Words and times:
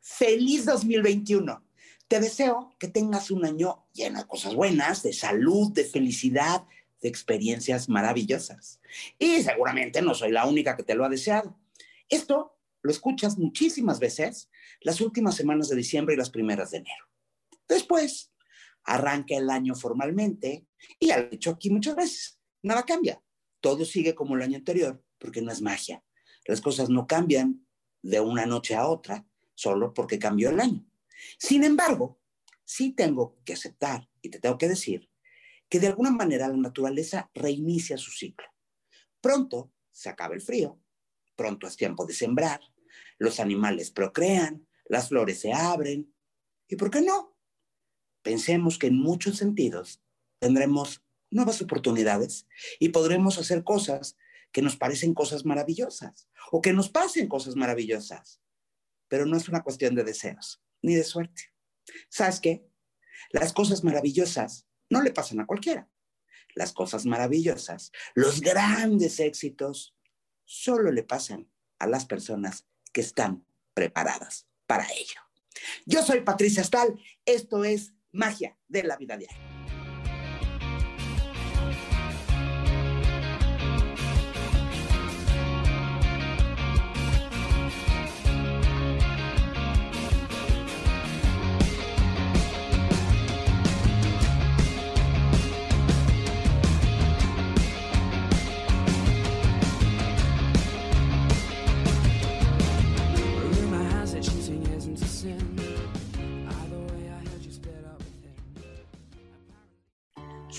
Feliz 0.00 0.64
2021. 0.64 1.62
Te 2.08 2.20
deseo 2.20 2.74
que 2.78 2.88
tengas 2.88 3.30
un 3.30 3.44
año 3.44 3.86
lleno 3.92 4.18
de 4.18 4.26
cosas 4.26 4.54
buenas, 4.54 5.02
de 5.02 5.12
salud, 5.12 5.72
de 5.72 5.84
felicidad, 5.84 6.64
de 7.02 7.08
experiencias 7.08 7.88
maravillosas. 7.88 8.80
Y 9.18 9.42
seguramente 9.42 10.00
no 10.00 10.14
soy 10.14 10.32
la 10.32 10.46
única 10.46 10.74
que 10.74 10.82
te 10.82 10.94
lo 10.94 11.04
ha 11.04 11.10
deseado. 11.10 11.58
Esto 12.08 12.58
lo 12.82 12.90
escuchas 12.90 13.36
muchísimas 13.36 14.00
veces 14.00 14.50
las 14.80 15.02
últimas 15.02 15.36
semanas 15.36 15.68
de 15.68 15.76
diciembre 15.76 16.14
y 16.14 16.18
las 16.18 16.30
primeras 16.30 16.70
de 16.70 16.78
enero. 16.78 17.04
Después, 17.68 18.32
arranca 18.84 19.36
el 19.36 19.50
año 19.50 19.74
formalmente 19.74 20.66
y 20.98 21.08
ya 21.08 21.18
lo 21.18 21.26
he 21.26 21.30
dicho 21.30 21.50
aquí 21.50 21.68
muchas 21.68 21.94
veces. 21.94 22.40
Nada 22.62 22.84
cambia. 22.84 23.22
Todo 23.60 23.84
sigue 23.84 24.14
como 24.14 24.34
el 24.34 24.42
año 24.42 24.56
anterior 24.56 25.04
porque 25.18 25.42
no 25.42 25.52
es 25.52 25.60
magia. 25.60 26.02
Las 26.46 26.62
cosas 26.62 26.88
no 26.88 27.06
cambian 27.06 27.66
de 28.02 28.20
una 28.20 28.46
noche 28.46 28.74
a 28.74 28.88
otra 28.88 29.26
solo 29.60 29.92
porque 29.92 30.18
cambió 30.18 30.48
el 30.48 30.60
año. 30.60 30.86
Sin 31.38 31.64
embargo, 31.64 32.18
sí 32.64 32.92
tengo 32.92 33.38
que 33.44 33.52
aceptar 33.52 34.08
y 34.22 34.30
te 34.30 34.38
tengo 34.38 34.56
que 34.56 34.68
decir 34.68 35.10
que 35.68 35.80
de 35.80 35.88
alguna 35.88 36.10
manera 36.10 36.48
la 36.48 36.56
naturaleza 36.56 37.30
reinicia 37.34 37.98
su 37.98 38.10
ciclo. 38.10 38.46
Pronto 39.20 39.70
se 39.90 40.08
acaba 40.08 40.34
el 40.34 40.40
frío, 40.40 40.80
pronto 41.36 41.66
es 41.66 41.76
tiempo 41.76 42.06
de 42.06 42.14
sembrar, 42.14 42.60
los 43.18 43.38
animales 43.38 43.90
procrean, 43.90 44.66
las 44.86 45.08
flores 45.08 45.40
se 45.40 45.52
abren. 45.52 46.14
¿Y 46.66 46.76
por 46.76 46.90
qué 46.90 47.02
no? 47.02 47.36
Pensemos 48.22 48.78
que 48.78 48.86
en 48.86 48.96
muchos 48.98 49.36
sentidos 49.36 50.02
tendremos 50.38 51.04
nuevas 51.30 51.60
oportunidades 51.60 52.46
y 52.78 52.88
podremos 52.88 53.38
hacer 53.38 53.62
cosas 53.62 54.16
que 54.52 54.62
nos 54.62 54.76
parecen 54.76 55.12
cosas 55.12 55.44
maravillosas 55.44 56.28
o 56.50 56.62
que 56.62 56.72
nos 56.72 56.88
pasen 56.88 57.28
cosas 57.28 57.56
maravillosas. 57.56 58.40
Pero 59.10 59.26
no 59.26 59.36
es 59.36 59.48
una 59.48 59.62
cuestión 59.62 59.94
de 59.94 60.04
deseos 60.04 60.62
ni 60.80 60.94
de 60.94 61.04
suerte. 61.04 61.52
¿Sabes 62.08 62.40
qué? 62.40 62.64
Las 63.32 63.52
cosas 63.52 63.84
maravillosas 63.84 64.66
no 64.88 65.02
le 65.02 65.10
pasan 65.10 65.40
a 65.40 65.46
cualquiera. 65.46 65.90
Las 66.54 66.72
cosas 66.72 67.04
maravillosas, 67.04 67.92
los 68.14 68.40
grandes 68.40 69.20
éxitos, 69.20 69.96
solo 70.44 70.90
le 70.90 71.02
pasan 71.02 71.50
a 71.78 71.86
las 71.86 72.06
personas 72.06 72.66
que 72.92 73.00
están 73.00 73.44
preparadas 73.74 74.46
para 74.66 74.86
ello. 74.92 75.20
Yo 75.86 76.02
soy 76.02 76.20
Patricia 76.20 76.64
Stahl, 76.64 77.00
esto 77.24 77.64
es 77.64 77.92
Magia 78.12 78.56
de 78.68 78.84
la 78.84 78.96
Vida 78.96 79.16
Diaria. 79.16 79.59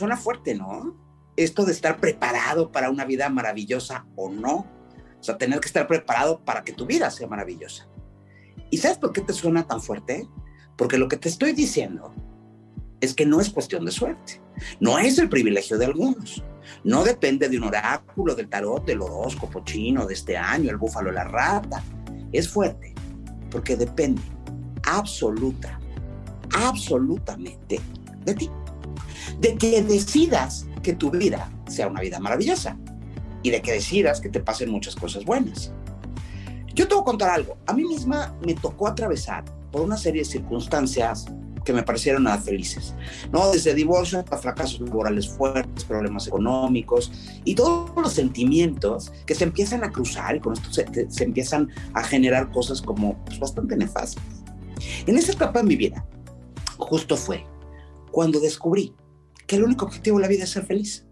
Suena 0.01 0.17
fuerte, 0.17 0.55
¿no? 0.55 0.95
Esto 1.35 1.63
de 1.63 1.71
estar 1.71 1.99
preparado 1.99 2.71
para 2.71 2.89
una 2.89 3.05
vida 3.05 3.29
maravillosa 3.29 4.07
o 4.15 4.31
no. 4.31 4.65
O 5.19 5.23
sea, 5.23 5.37
tener 5.37 5.59
que 5.59 5.67
estar 5.67 5.87
preparado 5.87 6.43
para 6.43 6.63
que 6.63 6.73
tu 6.73 6.87
vida 6.87 7.11
sea 7.11 7.27
maravillosa. 7.27 7.87
¿Y 8.71 8.77
sabes 8.77 8.97
por 8.97 9.13
qué 9.13 9.21
te 9.21 9.31
suena 9.31 9.67
tan 9.67 9.79
fuerte? 9.79 10.27
Porque 10.75 10.97
lo 10.97 11.07
que 11.07 11.17
te 11.17 11.29
estoy 11.29 11.53
diciendo 11.53 12.15
es 12.99 13.13
que 13.13 13.27
no 13.27 13.39
es 13.39 13.51
cuestión 13.51 13.85
de 13.85 13.91
suerte. 13.91 14.41
No 14.79 14.97
es 14.97 15.19
el 15.19 15.29
privilegio 15.29 15.77
de 15.77 15.85
algunos. 15.85 16.43
No 16.83 17.03
depende 17.03 17.47
de 17.47 17.57
un 17.59 17.65
oráculo, 17.65 18.33
del 18.33 18.49
tarot, 18.49 18.83
del 18.83 19.03
horóscopo 19.03 19.63
chino 19.63 20.07
de 20.07 20.15
este 20.15 20.35
año, 20.35 20.71
el 20.71 20.77
búfalo, 20.77 21.11
la 21.11 21.25
rata. 21.25 21.83
Es 22.31 22.49
fuerte 22.49 22.95
porque 23.51 23.75
depende 23.75 24.23
absoluta, 24.83 25.79
absolutamente 26.53 27.79
de 28.25 28.33
ti 28.33 28.49
de 29.39 29.55
que 29.55 29.81
decidas 29.81 30.65
que 30.83 30.93
tu 30.93 31.11
vida 31.11 31.51
sea 31.67 31.87
una 31.87 32.01
vida 32.01 32.19
maravillosa 32.19 32.77
y 33.43 33.51
de 33.51 33.61
que 33.61 33.73
decidas 33.73 34.21
que 34.21 34.29
te 34.29 34.39
pasen 34.39 34.69
muchas 34.69 34.95
cosas 34.95 35.25
buenas. 35.25 35.71
Yo 36.73 36.87
te 36.87 36.95
voy 36.95 37.03
contar 37.03 37.29
algo. 37.29 37.57
A 37.67 37.73
mí 37.73 37.83
misma 37.83 38.35
me 38.45 38.53
tocó 38.53 38.87
atravesar 38.87 39.43
por 39.71 39.81
una 39.81 39.97
serie 39.97 40.21
de 40.21 40.25
circunstancias 40.25 41.25
que 41.65 41.73
me 41.73 41.83
parecieron 41.83 42.23
nada 42.23 42.39
felices, 42.39 42.95
¿no? 43.31 43.51
Desde 43.51 43.75
divorcio 43.75 44.19
hasta 44.19 44.37
fracasos 44.37 44.81
laborales 44.81 45.29
fuertes, 45.29 45.83
problemas 45.83 46.27
económicos 46.27 47.11
y 47.43 47.53
todos 47.53 47.91
los 47.95 48.13
sentimientos 48.13 49.11
que 49.25 49.35
se 49.35 49.43
empiezan 49.43 49.83
a 49.83 49.91
cruzar 49.91 50.35
y 50.35 50.39
con 50.39 50.53
esto 50.53 50.71
se, 50.73 50.87
se 51.09 51.23
empiezan 51.23 51.69
a 51.93 52.03
generar 52.03 52.49
cosas 52.51 52.81
como 52.81 53.15
pues, 53.25 53.39
bastante 53.39 53.75
nefastas. 53.77 54.23
En 55.05 55.17
esa 55.17 55.33
etapa 55.33 55.59
de 55.59 55.65
mi 55.65 55.75
vida, 55.75 56.03
justo 56.77 57.15
fue 57.15 57.45
cuando 58.11 58.39
descubrí 58.39 58.95
que 59.51 59.57
el 59.57 59.65
único 59.65 59.83
objetivo 59.83 60.15
de 60.15 60.21
la 60.21 60.29
vida 60.29 60.45
es 60.45 60.51
ser 60.51 60.65
feliz. 60.65 61.05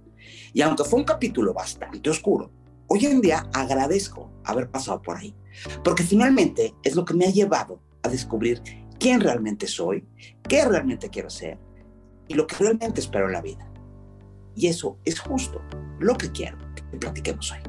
Y 0.53 0.61
aunque 0.61 0.85
fue 0.85 0.97
un 0.97 1.03
capítulo 1.03 1.53
bastante 1.53 2.09
oscuro, 2.09 2.49
hoy 2.87 3.05
en 3.05 3.19
día 3.19 3.49
agradezco 3.51 4.31
haber 4.45 4.71
pasado 4.71 5.01
por 5.01 5.17
ahí, 5.17 5.35
porque 5.83 6.03
finalmente 6.03 6.73
es 6.81 6.95
lo 6.95 7.03
que 7.03 7.13
me 7.13 7.25
ha 7.25 7.31
llevado 7.31 7.81
a 8.01 8.07
descubrir 8.07 8.61
quién 8.97 9.19
realmente 9.19 9.67
soy, 9.67 10.07
qué 10.47 10.65
realmente 10.65 11.09
quiero 11.09 11.29
ser 11.29 11.59
y 12.29 12.33
lo 12.33 12.47
que 12.47 12.55
realmente 12.55 13.01
espero 13.01 13.25
en 13.25 13.33
la 13.33 13.41
vida. 13.41 13.69
Y 14.55 14.67
eso 14.67 14.97
es 15.03 15.19
justo 15.19 15.61
lo 15.99 16.15
que 16.15 16.31
quiero 16.31 16.57
que 16.75 16.97
platiquemos 16.97 17.51
hoy. 17.51 17.59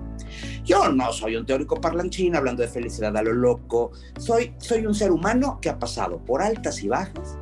Yo 0.62 0.88
no 0.92 1.12
soy 1.12 1.34
un 1.34 1.47
teórico 1.47 1.80
parlanchín 1.80 2.36
hablando 2.36 2.62
de 2.62 2.69
felicidad 2.69 3.16
a 3.16 3.25
lo 3.25 3.32
loco, 3.32 3.91
soy, 4.20 4.54
soy 4.59 4.86
un 4.86 4.94
ser 4.94 5.10
humano 5.10 5.59
que 5.60 5.69
ha 5.69 5.80
pasado 5.80 6.25
por 6.25 6.41
altas 6.41 6.84
y 6.84 6.86
bajas 6.86 7.36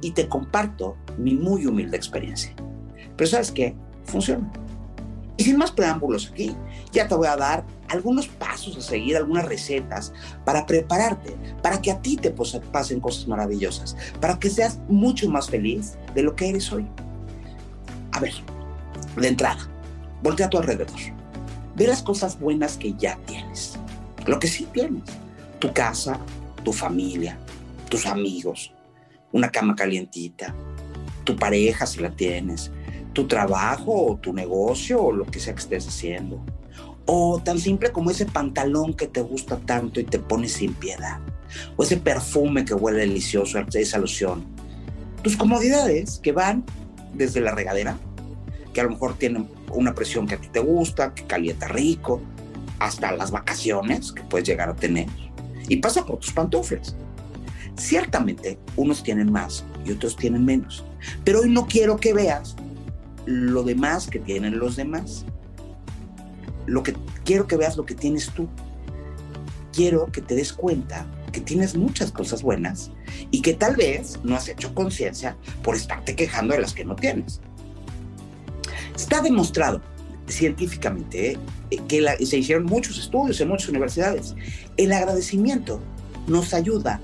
y 0.00 0.10
te 0.10 0.28
comparto 0.28 0.96
mi 1.16 1.34
muy 1.34 1.64
humilde 1.64 1.96
experiencia. 1.96 2.56
Pero 3.22 3.30
¿sabes 3.30 3.52
qué? 3.52 3.72
Funciona. 4.04 4.50
Y 5.36 5.44
sin 5.44 5.56
más 5.56 5.70
preámbulos 5.70 6.28
aquí, 6.32 6.56
ya 6.90 7.06
te 7.06 7.14
voy 7.14 7.28
a 7.28 7.36
dar 7.36 7.64
algunos 7.88 8.26
pasos 8.26 8.76
a 8.76 8.80
seguir, 8.80 9.16
algunas 9.16 9.44
recetas 9.44 10.12
para 10.44 10.66
prepararte, 10.66 11.36
para 11.62 11.80
que 11.80 11.92
a 11.92 12.02
ti 12.02 12.16
te 12.16 12.32
pasen 12.32 12.98
cosas 12.98 13.28
maravillosas, 13.28 13.96
para 14.20 14.40
que 14.40 14.50
seas 14.50 14.80
mucho 14.88 15.30
más 15.30 15.48
feliz 15.48 15.96
de 16.16 16.24
lo 16.24 16.34
que 16.34 16.48
eres 16.48 16.72
hoy. 16.72 16.84
A 18.10 18.18
ver, 18.18 18.32
de 19.16 19.28
entrada, 19.28 19.70
voltea 20.20 20.46
a 20.46 20.50
tu 20.50 20.58
alrededor. 20.58 20.98
Ve 21.76 21.86
las 21.86 22.02
cosas 22.02 22.40
buenas 22.40 22.76
que 22.76 22.92
ya 22.94 23.16
tienes. 23.24 23.78
Lo 24.26 24.40
que 24.40 24.48
sí 24.48 24.66
tienes. 24.72 25.04
Tu 25.60 25.72
casa, 25.72 26.18
tu 26.64 26.72
familia, 26.72 27.38
tus 27.88 28.04
amigos, 28.04 28.74
una 29.30 29.48
cama 29.48 29.76
calientita, 29.76 30.52
tu 31.22 31.36
pareja 31.36 31.86
si 31.86 32.00
la 32.00 32.10
tienes, 32.10 32.72
tu 33.12 33.26
trabajo 33.26 34.12
o 34.12 34.16
tu 34.16 34.32
negocio 34.32 35.02
o 35.02 35.12
lo 35.12 35.24
que 35.24 35.40
sea 35.40 35.54
que 35.54 35.60
estés 35.60 35.86
haciendo. 35.88 36.44
O 37.04 37.40
tan 37.42 37.58
simple 37.58 37.90
como 37.90 38.10
ese 38.10 38.26
pantalón 38.26 38.94
que 38.94 39.06
te 39.06 39.20
gusta 39.20 39.58
tanto 39.58 40.00
y 40.00 40.04
te 40.04 40.18
pone 40.18 40.48
sin 40.48 40.74
piedad. 40.74 41.18
O 41.76 41.82
ese 41.82 41.96
perfume 41.96 42.64
que 42.64 42.74
huele 42.74 43.00
delicioso, 43.00 43.58
esa 43.74 43.98
loción. 43.98 44.44
Tus 45.22 45.36
comodidades 45.36 46.20
que 46.22 46.32
van 46.32 46.64
desde 47.14 47.40
la 47.40 47.52
regadera, 47.52 47.98
que 48.72 48.80
a 48.80 48.84
lo 48.84 48.90
mejor 48.90 49.14
tienen 49.14 49.48
una 49.72 49.94
presión 49.94 50.26
que 50.26 50.36
a 50.36 50.40
ti 50.40 50.48
te 50.48 50.60
gusta, 50.60 51.14
que 51.14 51.24
calienta 51.24 51.68
rico, 51.68 52.20
hasta 52.78 53.12
las 53.12 53.30
vacaciones 53.30 54.12
que 54.12 54.22
puedes 54.22 54.46
llegar 54.46 54.68
a 54.68 54.74
tener. 54.74 55.06
Y 55.68 55.76
pasa 55.76 56.04
por 56.04 56.18
tus 56.18 56.32
pantuflas. 56.32 56.96
Ciertamente, 57.76 58.58
unos 58.76 59.02
tienen 59.02 59.30
más 59.30 59.64
y 59.84 59.92
otros 59.92 60.16
tienen 60.16 60.44
menos. 60.44 60.84
Pero 61.24 61.40
hoy 61.40 61.50
no 61.50 61.66
quiero 61.66 61.96
que 61.96 62.12
veas 62.12 62.56
lo 63.26 63.62
demás 63.62 64.06
que 64.06 64.18
tienen 64.18 64.58
los 64.58 64.76
demás. 64.76 65.24
Lo 66.66 66.82
que 66.82 66.94
quiero 67.24 67.46
que 67.46 67.56
veas 67.56 67.76
lo 67.76 67.84
que 67.84 67.94
tienes 67.94 68.30
tú. 68.30 68.48
Quiero 69.72 70.06
que 70.06 70.20
te 70.20 70.34
des 70.34 70.52
cuenta 70.52 71.06
que 71.32 71.40
tienes 71.40 71.74
muchas 71.76 72.12
cosas 72.12 72.42
buenas 72.42 72.90
y 73.30 73.40
que 73.40 73.54
tal 73.54 73.74
vez 73.74 74.20
no 74.22 74.36
has 74.36 74.48
hecho 74.48 74.74
conciencia 74.74 75.36
por 75.62 75.74
estarte 75.74 76.14
quejando 76.14 76.54
de 76.54 76.60
las 76.60 76.74
que 76.74 76.84
no 76.84 76.94
tienes. 76.94 77.40
Está 78.94 79.22
demostrado 79.22 79.80
científicamente 80.28 81.38
eh, 81.70 81.78
que 81.88 82.26
se 82.26 82.38
hicieron 82.38 82.64
muchos 82.64 82.98
estudios 82.98 83.40
en 83.40 83.48
muchas 83.48 83.70
universidades. 83.70 84.34
El 84.76 84.92
agradecimiento 84.92 85.80
nos 86.26 86.54
ayuda 86.54 87.00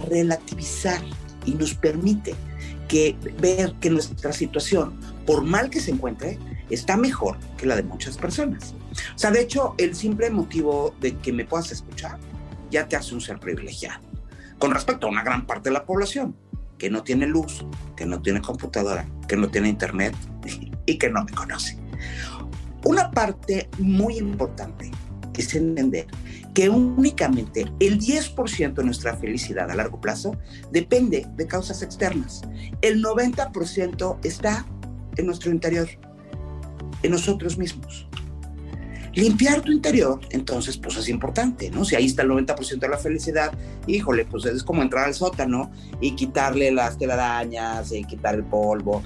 a 0.00 0.04
relativizar 0.06 1.00
y 1.44 1.52
nos 1.52 1.74
permite 1.74 2.34
que 2.88 3.16
ver 3.40 3.74
que 3.80 3.90
nuestra 3.90 4.32
situación 4.32 4.98
por 5.26 5.44
mal 5.44 5.70
que 5.70 5.80
se 5.80 5.90
encuentre, 5.90 6.38
está 6.70 6.96
mejor 6.96 7.38
que 7.56 7.66
la 7.66 7.76
de 7.76 7.82
muchas 7.82 8.16
personas. 8.16 8.74
O 9.14 9.18
sea, 9.18 9.30
de 9.30 9.40
hecho, 9.40 9.74
el 9.78 9.94
simple 9.94 10.30
motivo 10.30 10.94
de 11.00 11.16
que 11.16 11.32
me 11.32 11.44
puedas 11.44 11.72
escuchar 11.72 12.18
ya 12.70 12.88
te 12.88 12.96
hace 12.96 13.14
un 13.14 13.20
ser 13.20 13.38
privilegiado. 13.38 14.00
con 14.58 14.72
respecto 14.72 15.06
a 15.06 15.10
una 15.10 15.22
gran 15.22 15.46
parte 15.46 15.68
de 15.68 15.74
la 15.74 15.84
población 15.84 16.34
que 16.78 16.88
no 16.88 17.02
tiene 17.02 17.26
luz, 17.26 17.66
que 17.94 18.06
no 18.06 18.22
tiene 18.22 18.40
computadora, 18.40 19.06
que 19.28 19.36
no 19.36 19.48
tiene 19.48 19.68
internet 19.68 20.14
y 20.86 20.96
que 20.96 21.10
no 21.10 21.24
me 21.24 21.32
conoce. 21.32 21.78
Una 22.84 23.10
parte 23.10 23.68
muy 23.78 24.16
importante 24.16 24.90
es 25.36 25.54
entender 25.54 26.06
que 26.54 26.68
únicamente 26.68 27.66
el 27.80 28.00
10% 28.00 28.74
de 28.74 28.84
nuestra 28.84 29.16
felicidad 29.16 29.70
a 29.70 29.74
largo 29.74 30.00
plazo 30.00 30.36
depende 30.70 31.26
de 31.36 31.46
causas 31.46 31.82
externas. 31.82 32.42
El 32.80 33.02
90% 33.02 34.18
está 34.24 34.66
en 35.16 35.26
nuestro 35.26 35.50
interior, 35.50 35.88
en 37.02 37.10
nosotros 37.10 37.58
mismos. 37.58 38.08
Limpiar 39.14 39.62
tu 39.62 39.72
interior, 39.72 40.20
entonces, 40.30 40.76
pues 40.76 40.98
es 40.98 41.08
importante, 41.08 41.70
¿no? 41.70 41.86
Si 41.86 41.96
ahí 41.96 42.04
está 42.04 42.22
el 42.22 42.28
90% 42.28 42.78
de 42.78 42.88
la 42.88 42.98
felicidad, 42.98 43.50
híjole, 43.86 44.26
pues 44.26 44.44
es 44.44 44.62
como 44.62 44.82
entrar 44.82 45.06
al 45.06 45.14
sótano 45.14 45.70
y 46.02 46.14
quitarle 46.16 46.70
las 46.70 46.98
telarañas 46.98 47.92
y 47.92 48.04
quitar 48.04 48.34
el 48.34 48.44
polvo. 48.44 49.02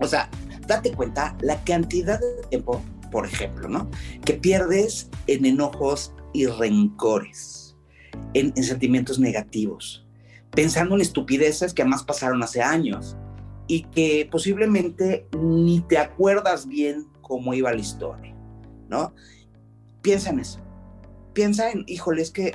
O 0.00 0.06
sea, 0.06 0.30
date 0.66 0.92
cuenta 0.92 1.36
la 1.42 1.62
cantidad 1.64 2.18
de 2.18 2.48
tiempo, 2.48 2.82
por 3.10 3.26
ejemplo, 3.26 3.68
¿no? 3.68 3.90
Que 4.24 4.32
pierdes 4.32 5.10
en 5.26 5.44
enojos 5.44 6.14
y 6.32 6.46
rencores, 6.46 7.76
en, 8.32 8.54
en 8.56 8.64
sentimientos 8.64 9.18
negativos, 9.18 10.06
pensando 10.52 10.94
en 10.94 11.02
estupideces 11.02 11.74
que 11.74 11.82
además 11.82 12.04
pasaron 12.04 12.42
hace 12.42 12.62
años 12.62 13.18
y 13.66 13.82
que 13.84 14.28
posiblemente 14.30 15.26
ni 15.38 15.80
te 15.80 15.98
acuerdas 15.98 16.66
bien 16.66 17.06
cómo 17.20 17.54
iba 17.54 17.72
la 17.72 17.80
historia. 17.80 18.36
¿no? 18.88 19.12
Piensa 20.02 20.30
en 20.30 20.40
eso. 20.40 20.60
Piensa 21.32 21.70
en, 21.70 21.84
híjole, 21.86 22.22
es 22.22 22.30
que 22.30 22.52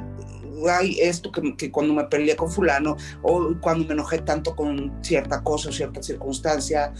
hay 0.69 1.00
esto 1.00 1.31
que, 1.31 1.72
cuando 1.72 1.94
me 1.94 2.04
peleé 2.06 2.36
con 2.36 2.50
fulano 2.50 2.98
o 3.22 3.54
cuando 3.62 3.86
me 3.86 3.94
enojé 3.94 4.19
tanto 4.19 4.56
con 4.56 4.92
cierta 5.02 5.44
cosa 5.44 5.69
o 5.69 5.72
cierta 5.72 6.02
circunstancia, 6.02 6.94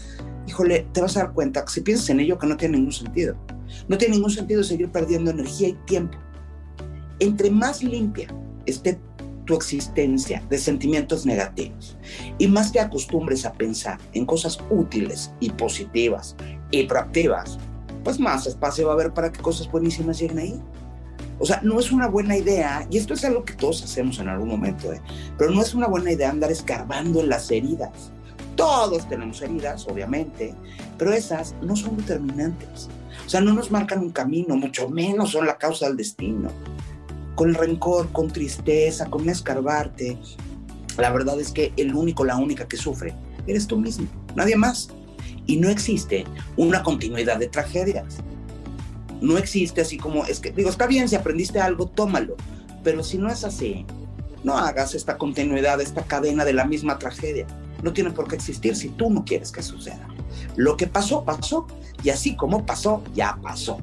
híjole, 0.46 0.86
te 0.92 1.00
vas 1.00 1.16
a 1.16 1.24
dar 1.24 1.32
cuenta 1.32 1.64
que 1.64 1.72
si 1.72 1.80
piensas 1.80 2.10
en 2.10 2.20
ello 2.20 2.38
que 2.38 2.46
no 2.46 2.56
tiene 2.56 2.76
ningún 2.76 2.92
sentido. 2.92 3.36
No 3.88 3.98
tiene 3.98 4.14
ningún 4.16 4.30
sentido 4.30 4.62
seguir 4.62 4.90
perdiendo 4.90 5.30
energía 5.30 5.68
y 5.68 5.74
tiempo. 5.86 6.18
Entre 7.18 7.50
más 7.50 7.82
limpia 7.82 8.28
esté 8.66 9.00
tu 9.44 9.54
existencia 9.54 10.42
de 10.48 10.58
sentimientos 10.58 11.26
negativos 11.26 11.96
y 12.38 12.46
más 12.48 12.72
te 12.72 12.80
acostumbres 12.80 13.44
a 13.44 13.52
pensar 13.52 13.98
en 14.12 14.26
cosas 14.26 14.58
útiles 14.70 15.32
y 15.40 15.50
positivas 15.50 16.36
y 16.70 16.84
proactivas, 16.84 17.58
pues 18.04 18.18
más 18.18 18.46
espacio 18.46 18.86
va 18.86 18.92
a 18.92 18.94
haber 18.94 19.12
para 19.12 19.32
que 19.32 19.40
cosas 19.40 19.70
buenísimas 19.70 20.18
lleguen 20.18 20.38
ahí. 20.38 20.62
O 21.38 21.46
sea, 21.46 21.60
no 21.62 21.80
es 21.80 21.90
una 21.90 22.06
buena 22.06 22.36
idea, 22.36 22.86
y 22.90 22.98
esto 22.98 23.14
es 23.14 23.24
algo 23.24 23.44
que 23.44 23.54
todos 23.54 23.82
hacemos 23.82 24.18
en 24.18 24.28
algún 24.28 24.48
momento, 24.48 24.92
¿eh? 24.92 25.00
pero 25.36 25.50
no 25.50 25.60
es 25.60 25.74
una 25.74 25.88
buena 25.88 26.12
idea 26.12 26.30
andar 26.30 26.52
escarbando 26.52 27.20
en 27.20 27.28
las 27.28 27.50
heridas. 27.50 28.12
Todos 28.54 29.08
tenemos 29.08 29.42
heridas, 29.42 29.86
obviamente, 29.88 30.54
pero 30.98 31.12
esas 31.12 31.54
no 31.62 31.74
son 31.74 31.96
determinantes. 31.96 32.88
O 33.26 33.28
sea, 33.28 33.40
no 33.40 33.54
nos 33.54 33.70
marcan 33.70 34.00
un 34.00 34.10
camino, 34.10 34.56
mucho 34.56 34.88
menos 34.88 35.30
son 35.30 35.46
la 35.46 35.56
causa 35.56 35.86
del 35.86 35.96
destino. 35.96 36.50
Con 37.42 37.54
rencor, 37.54 38.12
con 38.12 38.30
tristeza, 38.30 39.06
con 39.06 39.28
escarbarte, 39.28 40.16
la 40.96 41.10
verdad 41.10 41.40
es 41.40 41.50
que 41.50 41.72
el 41.76 41.92
único, 41.92 42.24
la 42.24 42.36
única 42.36 42.68
que 42.68 42.76
sufre, 42.76 43.16
eres 43.48 43.66
tú 43.66 43.76
mismo, 43.80 44.06
nadie 44.36 44.54
más. 44.54 44.90
Y 45.46 45.56
no 45.56 45.68
existe 45.68 46.24
una 46.56 46.84
continuidad 46.84 47.40
de 47.40 47.48
tragedias. 47.48 48.18
No 49.20 49.38
existe 49.38 49.80
así 49.80 49.96
como, 49.98 50.24
es 50.24 50.38
que, 50.38 50.52
digo, 50.52 50.70
está 50.70 50.86
bien, 50.86 51.08
si 51.08 51.16
aprendiste 51.16 51.58
algo, 51.58 51.88
tómalo. 51.88 52.36
Pero 52.84 53.02
si 53.02 53.18
no 53.18 53.28
es 53.28 53.42
así, 53.42 53.86
no 54.44 54.56
hagas 54.56 54.94
esta 54.94 55.18
continuidad, 55.18 55.80
esta 55.80 56.04
cadena 56.04 56.44
de 56.44 56.52
la 56.52 56.64
misma 56.64 57.00
tragedia. 57.00 57.48
No 57.82 57.92
tiene 57.92 58.12
por 58.12 58.28
qué 58.28 58.36
existir 58.36 58.76
si 58.76 58.90
tú 58.90 59.10
no 59.10 59.24
quieres 59.24 59.50
que 59.50 59.64
suceda. 59.64 60.06
Lo 60.54 60.76
que 60.76 60.86
pasó, 60.86 61.24
pasó. 61.24 61.66
Y 62.04 62.10
así 62.10 62.36
como 62.36 62.64
pasó, 62.64 63.02
ya 63.16 63.36
pasó. 63.42 63.78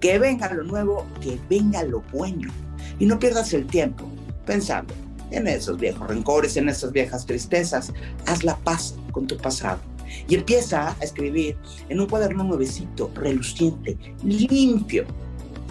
Que 0.00 0.18
venga 0.18 0.50
lo 0.50 0.62
nuevo, 0.62 1.04
que 1.20 1.38
venga 1.50 1.82
lo 1.82 2.00
bueno. 2.10 2.50
Y 2.98 3.06
no 3.06 3.18
pierdas 3.18 3.52
el 3.52 3.66
tiempo 3.66 4.08
pensando 4.46 4.94
en 5.30 5.46
esos 5.48 5.78
viejos 5.78 6.08
rencores, 6.08 6.56
en 6.56 6.68
esas 6.68 6.92
viejas 6.92 7.26
tristezas. 7.26 7.92
Haz 8.26 8.44
la 8.44 8.56
paz 8.56 8.94
con 9.12 9.26
tu 9.26 9.36
pasado 9.36 9.80
y 10.28 10.34
empieza 10.34 10.90
a 10.90 11.04
escribir 11.04 11.56
en 11.88 12.00
un 12.00 12.06
cuaderno 12.06 12.44
nuevecito, 12.44 13.10
reluciente, 13.14 13.96
limpio. 14.24 15.04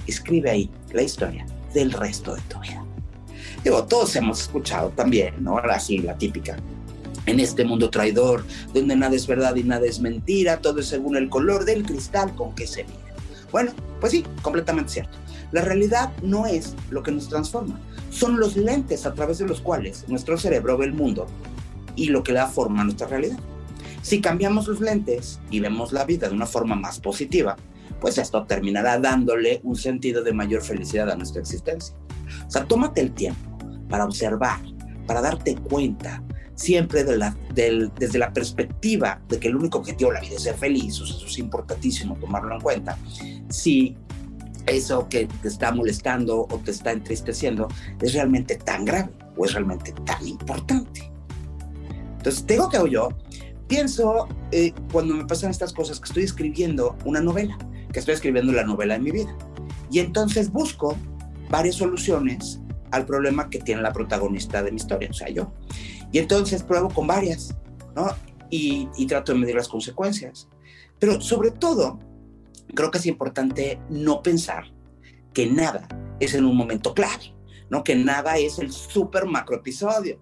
Escribe 0.08 0.50
ahí 0.50 0.72
la 0.94 1.04
historia 1.04 1.46
del 1.74 1.92
resto 1.92 2.36
de 2.36 2.42
tu 2.44 2.60
vida. 2.60 2.84
Digo, 3.64 3.84
todos 3.86 4.16
hemos 4.16 4.42
escuchado 4.42 4.90
también, 4.90 5.36
¿no? 5.40 5.52
Ahora 5.52 5.80
sí, 5.80 6.00
la 6.00 6.18
típica. 6.18 6.58
En 7.28 7.40
este 7.40 7.64
mundo 7.64 7.92
traidor, 7.92 8.44
donde 8.74 8.96
nada 8.96 9.16
es 9.16 9.28
verdad 9.28 9.56
y 9.56 9.64
nada 9.64 9.86
es 9.86 10.00
mentira, 10.00 10.58
todo 10.58 10.80
es 10.80 10.88
según 10.88 11.16
el 11.16 11.30
color 11.30 11.66
del 11.66 11.84
cristal 11.84 12.34
con 12.36 12.56
que 12.56 12.66
se 12.66 12.84
mira. 12.84 12.98
Bueno, 13.52 13.72
pues 14.00 14.14
sí, 14.14 14.26
completamente 14.42 14.92
cierto. 14.92 15.18
La 15.52 15.62
realidad 15.62 16.12
no 16.24 16.46
es 16.46 16.76
lo 16.90 17.04
que 17.04 17.12
nos 17.12 17.28
transforma, 17.28 17.80
son 18.10 18.40
los 18.40 18.56
lentes 18.56 19.06
a 19.06 19.14
través 19.14 19.38
de 19.40 19.48
los 19.48 19.62
cuales 19.62 20.06
nuestro 20.08 20.38
cerebro 20.38 20.78
ve 20.78 20.86
el 20.86 20.94
mundo 20.94 21.28
y 21.96 22.08
lo 22.08 22.24
que 22.24 22.34
da 22.34 22.48
forma 22.48 22.82
a 22.82 22.86
nuestra 22.86 23.08
realidad. 23.08 23.40
Si 24.02 24.22
cambiamos 24.22 24.68
los 24.68 24.82
lentes 24.82 25.40
y 25.50 25.60
vemos 25.60 25.92
la 25.92 26.06
vida 26.06 26.28
de 26.28 26.36
una 26.36 26.46
forma 26.46 26.76
más 26.76 27.00
positiva, 27.00 27.56
pues 28.00 28.18
esto 28.18 28.46
terminará 28.46 28.98
dándole 28.98 29.60
un 29.64 29.76
sentido 29.76 30.24
de 30.24 30.34
mayor 30.34 30.62
felicidad 30.64 31.10
a 31.12 31.16
nuestra 31.16 31.42
existencia. 31.42 31.96
O 32.48 32.50
sea, 32.50 32.66
tómate 32.66 33.02
el 33.02 33.12
tiempo 33.12 33.58
para 33.90 34.06
observar, 34.06 34.60
para 35.06 35.22
darte 35.22 35.56
cuenta, 35.56 36.24
siempre 36.56 37.04
desde 37.04 38.18
la 38.18 38.34
perspectiva 38.34 39.22
de 39.28 39.40
que 39.40 39.50
el 39.50 39.56
único 39.56 39.80
objetivo 39.80 40.12
de 40.12 40.16
la 40.16 40.22
vida 40.22 40.36
es 40.36 40.44
ser 40.44 40.56
feliz, 40.56 41.00
o 41.02 41.06
sea, 41.06 41.18
eso 41.18 41.26
es 41.26 41.38
importantísimo 41.38 42.16
tomarlo 42.16 42.56
en 42.56 42.62
cuenta. 42.62 42.98
Si 43.50 43.98
eso 44.68 45.08
que 45.10 45.28
te 45.42 45.48
está 45.48 45.72
molestando 45.72 46.48
o 46.50 46.58
te 46.64 46.72
está 46.72 46.92
entristeciendo 46.92 47.68
es 48.02 48.14
realmente 48.14 48.56
tan 48.56 48.86
grave 48.86 49.12
o 49.38 49.46
es 49.46 49.54
realmente 49.54 49.94
tan 50.06 50.28
importante. 50.28 51.12
Entonces, 52.18 52.46
tengo 52.46 52.70
que 52.70 52.78
hago 52.78 52.88
yo 52.88 53.10
pienso 53.72 54.28
eh, 54.52 54.74
cuando 54.92 55.16
me 55.16 55.24
pasan 55.24 55.50
estas 55.50 55.72
cosas 55.72 55.98
que 55.98 56.08
estoy 56.10 56.24
escribiendo 56.24 56.98
una 57.06 57.22
novela, 57.22 57.58
que 57.94 58.00
estoy 58.00 58.16
escribiendo 58.16 58.52
la 58.52 58.66
novela 58.66 58.96
de 58.96 59.00
mi 59.00 59.12
vida. 59.12 59.34
Y 59.90 60.00
entonces 60.00 60.52
busco 60.52 60.98
varias 61.50 61.76
soluciones 61.76 62.60
al 62.92 63.06
problema 63.06 63.50
que 63.50 63.60
tiene 63.60 63.82
la 63.82 63.94
protagonista 63.94 64.62
de 64.62 64.72
mi 64.72 64.76
historia, 64.76 65.08
o 65.10 65.14
sea, 65.14 65.30
yo. 65.30 65.54
Y 66.12 66.20
entonces 66.20 66.64
pruebo 66.64 66.90
con 66.90 67.08
varias, 67.08 67.56
¿no? 67.96 68.08
Y, 68.50 68.90
y 68.98 69.08
trato 69.08 69.32
de 69.32 69.40
medir 69.40 69.56
las 69.56 69.70
consecuencias. 69.70 70.50
Pero 71.00 71.22
sobre 71.22 71.52
todo, 71.52 71.98
creo 72.74 72.92
que 72.92 72.98
es 72.98 73.06
importante 73.06 73.80
no 73.90 74.22
pensar 74.22 74.66
que 75.34 75.48
nada 75.48 75.88
es 76.20 76.34
en 76.34 76.46
un 76.46 76.56
momento 76.56 76.94
clave, 76.94 77.34
¿no? 77.70 77.84
Que 77.84 77.96
nada 77.96 78.38
es 78.38 78.60
el 78.60 78.72
super 78.72 79.26
macro 79.26 79.56
episodio 79.56 80.20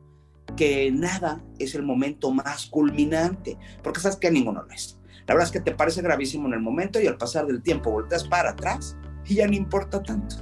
que 0.55 0.91
nada 0.91 1.41
es 1.57 1.75
el 1.75 1.83
momento 1.83 2.31
más 2.31 2.65
culminante, 2.67 3.57
porque 3.83 3.99
sabes 3.99 4.17
que 4.17 4.31
ninguno 4.31 4.63
lo 4.63 4.71
es. 4.71 4.97
La 5.27 5.33
verdad 5.33 5.47
es 5.47 5.51
que 5.51 5.61
te 5.61 5.71
parece 5.71 6.01
gravísimo 6.01 6.47
en 6.47 6.53
el 6.53 6.59
momento 6.59 6.99
y 6.99 7.07
al 7.07 7.17
pasar 7.17 7.45
del 7.45 7.61
tiempo 7.61 7.91
volteas 7.91 8.27
para 8.27 8.51
atrás 8.51 8.97
y 9.25 9.35
ya 9.35 9.47
no 9.47 9.53
importa 9.53 10.01
tanto. 10.01 10.37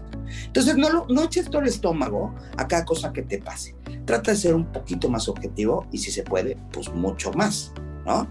Entonces, 0.45 0.75
no, 0.75 1.05
no 1.07 1.23
eches 1.23 1.49
todo 1.49 1.61
el 1.61 1.67
estómago 1.67 2.33
a 2.57 2.67
cada 2.67 2.85
cosa 2.85 3.13
que 3.13 3.21
te 3.21 3.39
pase. 3.39 3.75
Trata 4.05 4.31
de 4.31 4.37
ser 4.37 4.55
un 4.55 4.71
poquito 4.71 5.09
más 5.09 5.27
objetivo 5.27 5.85
y 5.91 5.97
si 5.97 6.11
se 6.11 6.23
puede, 6.23 6.57
pues 6.71 6.89
mucho 6.89 7.31
más, 7.33 7.73
¿no? 8.05 8.27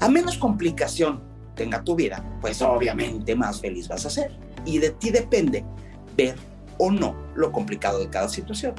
A 0.00 0.08
menos 0.08 0.38
complicación 0.38 1.22
tenga 1.58 1.82
tu 1.82 1.96
vida, 1.96 2.24
pues 2.40 2.62
obviamente 2.62 3.34
más 3.34 3.60
feliz 3.60 3.88
vas 3.88 4.06
a 4.06 4.10
ser. 4.10 4.30
Y 4.64 4.78
de 4.78 4.90
ti 4.90 5.10
depende 5.10 5.64
ver 6.16 6.36
o 6.78 6.90
no 6.90 7.14
lo 7.34 7.52
complicado 7.52 7.98
de 7.98 8.08
cada 8.08 8.28
situación. 8.28 8.74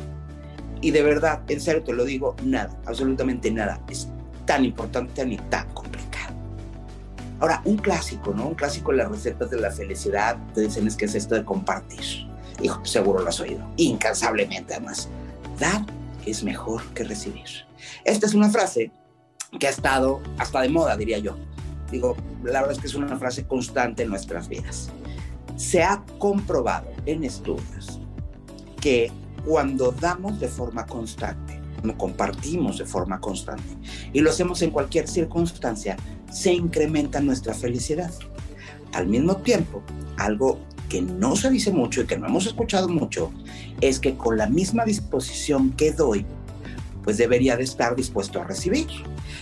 Y 0.82 0.92
de 0.92 1.04
verdad, 1.04 1.42
en 1.50 1.60
serio 1.60 1.84
te 1.84 1.94
lo 1.94 2.06
digo, 2.06 2.36
nada, 2.44 2.76
absolutamente 2.86 3.52
nada 3.52 3.82
es 3.90 4.08
tan 4.46 4.64
importante 4.64 5.26
ni 5.26 5.38
tan 5.38 5.68
complicado. 5.74 6.34
Ahora, 7.42 7.62
un 7.66 7.78
clásico, 7.78 8.34
¿no? 8.34 8.48
Un 8.48 8.56
clásico 8.56 8.92
en 8.92 8.98
las 8.98 9.10
recetas 9.10 9.50
de 9.50 9.60
la 9.60 9.72
felicidad, 9.72 10.38
te 10.54 10.62
dicen 10.62 10.88
es 10.88 10.96
que 10.96 11.06
es 11.06 11.16
esto 11.16 11.36
de 11.36 11.44
compartir. 11.44 12.28
Hijo, 12.62 12.84
seguro 12.86 13.22
lo 13.22 13.30
has 13.30 13.40
oído, 13.40 13.66
incansablemente 13.78 14.74
además. 14.74 15.10
Dar 15.60 15.86
es 16.26 16.44
mejor 16.44 16.82
que 16.94 17.04
recibir. 17.04 17.48
Esta 18.06 18.26
es 18.26 18.34
una 18.34 18.50
frase 18.50 18.92
que 19.58 19.68
ha 19.68 19.70
estado 19.70 20.22
hasta 20.38 20.62
de 20.62 20.70
moda, 20.70 20.96
diría 20.96 21.20
yo. 21.20 21.36
Digo, 21.92 22.16
la 22.44 22.62
verdad 22.62 22.72
es 22.72 22.80
que 22.80 22.88
es 22.88 22.96
una 22.96 23.18
frase 23.18 23.46
constante 23.46 24.04
en 24.04 24.10
nuestras 24.10 24.48
vidas. 24.48 24.90
Se 25.56 25.84
ha 25.84 26.04
comprobado 26.18 26.88
en 27.06 27.24
estudios 27.24 28.00
que 28.80 29.12
cuando 29.46 29.92
damos 29.92 30.40
de 30.40 30.48
forma 30.48 30.86
constante, 30.86 31.60
no 31.84 31.98
compartimos 31.98 32.78
de 32.78 32.86
forma 32.86 33.20
constante 33.20 33.64
y 34.14 34.20
lo 34.20 34.30
hacemos 34.30 34.62
en 34.62 34.72
cualquier 34.72 35.08
circunstancia, 35.08 35.98
se 36.32 36.54
incrementa 36.54 37.20
nuestra 37.22 37.54
felicidad. 37.54 38.12
Al 38.94 39.08
mismo 39.08 39.38
tiempo, 39.38 39.82
algo 40.18 40.60
que 40.90 41.02
no 41.02 41.36
se 41.36 41.50
dice 41.50 41.72
mucho 41.72 42.02
y 42.02 42.06
que 42.06 42.18
no 42.18 42.28
hemos 42.28 42.48
escuchado 42.48 42.90
mucho 42.90 43.32
es 43.80 44.00
que 44.00 44.16
con 44.18 44.38
la 44.38 44.48
misma 44.48 44.84
disposición 44.86 45.72
que 45.72 45.94
doy, 45.94 46.26
pues 47.04 47.18
debería 47.18 47.56
de 47.56 47.64
estar 47.64 47.96
dispuesto 47.96 48.42
a 48.42 48.44
recibir. 48.44 48.88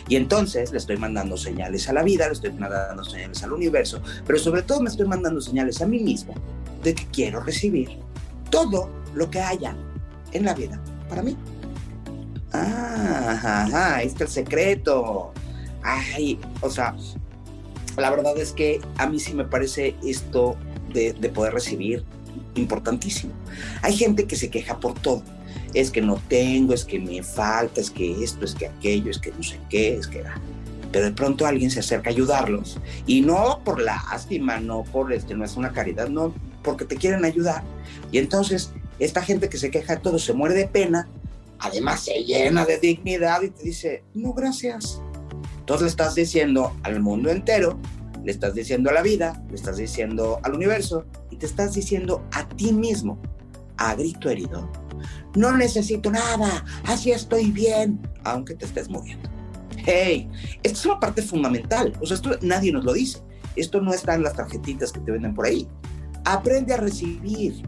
Y 0.08 0.16
entonces 0.16 0.72
le 0.72 0.78
estoy 0.78 0.98
mandando 0.98 1.38
señales 1.38 1.88
a 1.90 1.94
la 1.94 2.04
vida, 2.04 2.28
le 2.28 2.34
estoy 2.34 2.52
mandando 2.52 3.04
señales 3.04 3.44
al 3.44 3.54
universo, 3.54 4.02
pero 4.26 4.40
sobre 4.40 4.62
todo 4.62 4.82
me 4.82 4.90
estoy 4.90 5.08
mandando 5.08 5.42
señales 5.42 5.82
a 5.82 5.86
mí 5.86 6.00
mismo 6.00 6.34
de 6.84 6.94
que 6.94 7.06
quiero 7.08 7.42
recibir 7.42 7.98
todo 8.50 8.90
lo 9.14 9.30
que 9.30 9.40
haya 9.42 9.76
en 10.32 10.46
la 10.46 10.54
vida 10.54 10.80
para 11.10 11.22
mí. 11.22 11.36
Ah, 12.54 13.64
ajá, 13.66 13.96
ahí 13.98 14.08
está 14.08 14.24
el 14.24 14.30
secreto. 14.30 15.34
Ay, 15.84 16.40
o 16.62 16.70
sea, 16.70 16.96
la 17.98 18.10
verdad 18.10 18.38
es 18.38 18.52
que 18.52 18.80
a 18.98 19.08
mí 19.08 19.20
sí 19.20 19.34
me 19.34 19.46
parece 19.46 19.96
esto 20.04 20.56
de, 20.94 21.14
de 21.14 21.30
poder 21.30 21.54
recibir 21.54 22.06
importantísimo. 22.56 23.34
Hay 23.82 23.96
gente 23.96 24.26
que 24.26 24.36
se 24.36 24.50
queja 24.50 24.80
por 24.80 24.94
todo 24.96 25.24
es 25.74 25.92
que 25.92 26.02
no 26.02 26.22
tengo, 26.28 26.74
es 26.74 26.86
que 26.86 27.00
me 27.00 27.24
falta, 27.24 27.82
es 27.82 27.92
que 27.92 28.24
esto, 28.24 28.46
es 28.46 28.56
que 28.56 28.68
aquello, 28.68 29.12
es 29.12 29.20
que 29.20 29.32
no 29.32 29.44
sé 29.44 29.60
qué, 29.70 29.96
es 29.96 30.08
que... 30.08 30.24
Pero 30.92 31.06
de 31.06 31.12
pronto 31.12 31.46
alguien 31.46 31.70
se 31.70 31.82
acerca 31.82 32.10
a 32.10 32.14
ayudarlos 32.14 32.80
y 33.06 33.22
no 33.22 33.62
por 33.64 33.82
lástima, 33.82 34.60
no 34.60 34.84
por 34.84 35.12
este, 35.12 35.36
no 35.36 35.44
es 35.44 35.58
una 35.58 35.74
caridad, 35.74 36.08
no, 36.08 36.34
porque 36.64 36.86
te 36.86 36.96
quieren 36.96 37.26
ayudar. 37.26 37.62
Y 38.12 38.20
entonces 38.20 38.72
esta 39.00 39.22
gente 39.22 39.50
que 39.50 39.58
se 39.58 39.70
queja 39.70 39.96
de 39.96 40.02
todo 40.02 40.18
se 40.18 40.34
muere 40.34 40.56
de 40.56 40.68
pena, 40.68 41.08
además 41.60 42.02
se 42.02 42.24
llena 42.24 42.66
de 42.66 42.78
dignidad 42.78 43.42
y 43.42 43.50
te 43.50 43.64
dice, 43.64 44.04
no, 44.14 44.34
gracias. 44.34 45.02
Entonces 45.60 45.84
le 45.84 45.90
estás 45.90 46.16
diciendo 46.16 46.74
al 46.84 47.02
mundo 47.02 47.30
entero, 47.30 47.78
le 48.24 48.32
estás 48.32 48.56
diciendo 48.56 48.90
a 48.90 48.94
la 48.94 49.02
vida, 49.02 49.44
le 49.50 49.56
estás 49.56 49.78
diciendo 49.78 50.40
al 50.44 50.56
universo 50.56 51.06
y 51.30 51.38
te 51.38 51.46
estás 51.46 51.74
diciendo 51.74 52.26
a 52.32 52.48
ti 52.48 52.74
mismo, 52.74 53.20
a 53.78 53.96
grito 53.96 54.30
herido, 54.30 54.70
no 55.38 55.56
necesito 55.56 56.12
nada, 56.12 56.66
así 56.86 57.12
estoy 57.12 57.52
bien, 57.52 58.02
aunque 58.24 58.56
te 58.56 58.66
estés 58.66 58.90
muriendo. 58.90 59.30
Hey, 59.86 60.30
esto 60.64 60.80
es 60.80 60.86
una 60.86 61.00
parte 61.00 61.22
fundamental, 61.22 61.94
o 62.02 62.06
sea, 62.06 62.16
esto 62.16 62.32
nadie 62.42 62.72
nos 62.72 62.84
lo 62.84 62.94
dice, 62.94 63.22
esto 63.56 63.80
no 63.80 63.94
está 63.94 64.16
en 64.16 64.24
las 64.24 64.34
tarjetitas 64.34 64.92
que 64.92 65.00
te 65.00 65.12
venden 65.12 65.34
por 65.34 65.46
ahí. 65.46 65.68
Aprende 66.26 66.74
a 66.74 66.78
recibir 66.78 67.64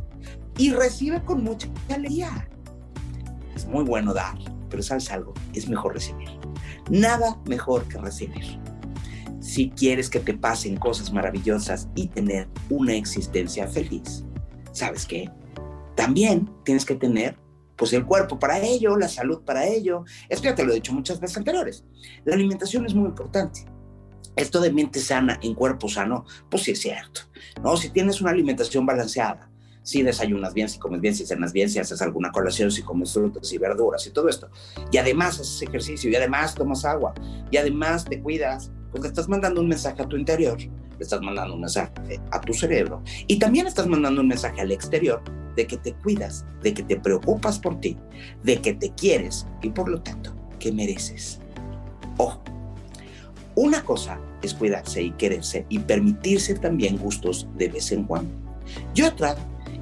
y 0.58 0.72
recibe 0.72 1.24
con 1.24 1.44
mucha 1.44 1.68
alegría. 1.90 2.50
Es 3.56 3.66
muy 3.66 3.84
bueno 3.84 4.14
dar, 4.14 4.38
pero 4.70 4.84
sabes 4.84 5.10
algo, 5.12 5.34
es 5.54 5.70
mejor 5.70 5.94
recibir. 5.94 6.30
Nada 6.90 7.40
mejor 7.46 7.88
que 7.88 8.00
recibir. 8.00 8.60
Si 9.40 9.70
quieres 9.70 10.10
que 10.10 10.20
te 10.20 10.34
pasen 10.34 10.76
cosas 10.76 11.14
maravillosas 11.14 11.88
y 11.96 12.08
tener 12.08 12.50
una 12.70 12.96
existencia 12.96 13.68
feliz, 13.68 14.26
¿sabes 14.74 15.06
qué? 15.06 15.30
También 15.96 16.50
tienes 16.66 16.86
que 16.86 16.96
tener 16.96 17.38
pues 17.80 17.94
el 17.94 18.06
cuerpo 18.06 18.38
para 18.38 18.60
ello, 18.60 18.98
la 18.98 19.08
salud 19.08 19.42
para 19.44 19.66
ello. 19.66 20.04
Esto 20.28 20.44
ya 20.44 20.54
te 20.54 20.66
lo 20.66 20.74
he 20.74 20.76
dicho 20.76 20.94
muchas 20.94 21.20
veces 21.22 21.38
anteriores. 21.38 21.86
La 22.26 22.36
alimentación 22.36 22.86
es 22.86 22.94
muy 22.94 23.08
importante. 23.08 23.66
Esto 24.36 24.60
de 24.60 24.72
mente 24.72 25.00
sana 25.00 25.40
en 25.42 25.56
cuerpo 25.56 25.88
sano, 25.88 26.26
pues 26.52 26.64
sí 26.64 26.72
es 26.72 26.82
cierto. 26.82 27.22
¿no? 27.64 27.78
Si 27.78 27.90
tienes 27.90 28.20
una 28.20 28.32
alimentación 28.32 28.86
balanceada, 28.86 29.50
si 29.82 30.04
desayunas 30.04 30.54
bien, 30.54 30.68
si 30.68 30.78
comes 30.78 31.00
bien, 31.00 31.16
si 31.16 31.26
cenas 31.26 31.54
bien, 31.54 31.70
si 31.70 31.80
haces 31.80 32.02
alguna 32.02 32.32
colación, 32.32 32.70
si 32.70 32.84
comes 32.84 33.14
frutas 33.14 33.52
y 33.54 33.58
verduras 33.58 34.06
y 34.06 34.12
todo 34.12 34.28
esto, 34.28 34.50
y 34.92 34.98
además 34.98 35.40
haces 35.40 35.62
ejercicio, 35.62 36.10
y 36.10 36.16
además 36.16 36.54
tomas 36.54 36.84
agua, 36.84 37.14
y 37.50 37.58
además 37.58 38.04
te 38.06 38.22
cuidas, 38.22 38.72
porque 38.92 39.08
estás 39.08 39.30
mandando 39.30 39.62
un 39.62 39.70
mensaje 39.70 40.02
a 40.02 40.08
tu 40.08 40.18
interior, 40.18 40.60
le 40.60 41.00
estás 41.00 41.22
mandando 41.22 41.56
un 41.56 41.62
mensaje 41.62 42.20
a 42.30 42.42
tu 42.42 42.54
cerebro, 42.54 43.02
y 43.26 43.40
también 43.40 43.68
estás 43.68 43.88
mandando 43.88 44.22
un 44.22 44.28
mensaje 44.28 44.62
al 44.62 44.72
exterior 44.72 45.24
de 45.60 45.68
que 45.68 45.76
te 45.76 45.94
cuidas, 45.94 46.46
de 46.64 46.74
que 46.74 46.84
te 46.84 46.96
preocupas 46.96 47.60
por 47.60 47.82
ti, 47.82 47.98
de 48.44 48.62
que 48.62 48.74
te 48.74 48.92
quieres 48.92 49.46
y 49.62 49.70
por 49.72 49.90
lo 49.90 50.02
tanto 50.02 50.32
que 50.58 50.72
mereces. 50.72 51.42
Ojo, 52.16 52.42
una 53.56 53.84
cosa 53.84 54.18
es 54.42 54.54
cuidarse 54.54 55.02
y 55.02 55.12
quererse 55.12 55.66
y 55.68 55.80
permitirse 55.80 56.56
también 56.56 56.98
gustos 56.98 57.46
de 57.58 57.68
vez 57.68 57.92
en 57.92 58.06
cuando. 58.06 58.32
Y 58.96 59.02
otra 59.02 59.36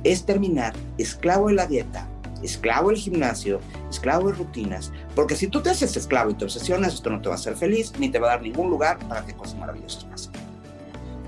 es 0.04 0.26
terminar 0.26 0.74
esclavo 0.98 1.50
de 1.50 1.54
la 1.54 1.68
dieta, 1.68 2.10
esclavo 2.42 2.90
del 2.90 2.98
gimnasio, 2.98 3.60
esclavo 3.92 4.30
de 4.30 4.34
rutinas, 4.34 4.92
porque 5.14 5.36
si 5.36 5.48
tú 5.48 5.62
te 5.62 5.70
haces 5.70 5.96
esclavo 5.96 6.32
y 6.32 6.34
te 6.34 6.46
obsesionas, 6.46 6.96
esto 6.96 7.12
no 7.12 7.22
te 7.22 7.30
va 7.30 7.36
a 7.36 7.38
hacer 7.38 7.56
feliz 7.56 7.94
ni 8.00 8.10
te 8.10 8.18
va 8.18 8.30
a 8.30 8.32
dar 8.32 8.42
ningún 8.42 8.72
lugar 8.72 8.98
para 9.08 9.24
que 9.24 9.36
cosas 9.36 9.60
maravillosas 9.60 10.06
pasen. 10.06 10.32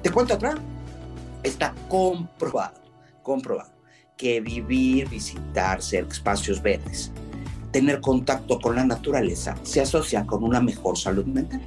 Te 0.02 0.10
cuento 0.10 0.34
otra. 0.34 0.56
Está 1.44 1.76
comprobado, 1.88 2.82
comprobado 3.22 3.79
que 4.20 4.42
vivir, 4.42 5.08
visitar, 5.08 5.82
ser 5.82 6.06
espacios 6.12 6.62
verdes, 6.62 7.10
tener 7.72 8.02
contacto 8.02 8.60
con 8.60 8.76
la 8.76 8.84
naturaleza, 8.84 9.56
se 9.64 9.80
asocia 9.80 10.26
con 10.26 10.44
una 10.44 10.60
mejor 10.60 10.98
salud 10.98 11.26
mental. 11.26 11.62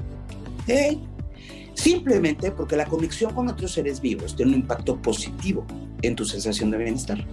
Simplemente 1.73 2.50
porque 2.52 2.76
la 2.76 2.85
conexión 2.85 3.35
con 3.35 3.49
otros 3.49 3.73
seres 3.73 4.02
vivos 4.02 4.37
tiene 4.37 4.52
un 4.52 4.59
impacto 4.59 5.00
positivo 5.00 5.66
en 6.02 6.14
tu 6.14 6.26
sensación 6.26 6.71
de 6.71 6.76
bienestar. 6.76 7.25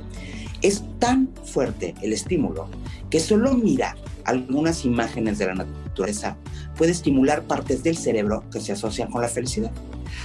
Es 0.61 0.83
tan 0.99 1.29
fuerte 1.43 1.95
el 2.01 2.13
estímulo 2.13 2.69
que 3.09 3.19
solo 3.19 3.53
mirar 3.53 3.97
algunas 4.23 4.85
imágenes 4.85 5.37
de 5.37 5.47
la 5.47 5.55
naturaleza 5.55 6.37
puede 6.77 6.91
estimular 6.91 7.43
partes 7.43 7.83
del 7.83 7.97
cerebro 7.97 8.45
que 8.51 8.61
se 8.61 8.71
asocian 8.71 9.11
con 9.11 9.21
la 9.21 9.27
felicidad. 9.27 9.71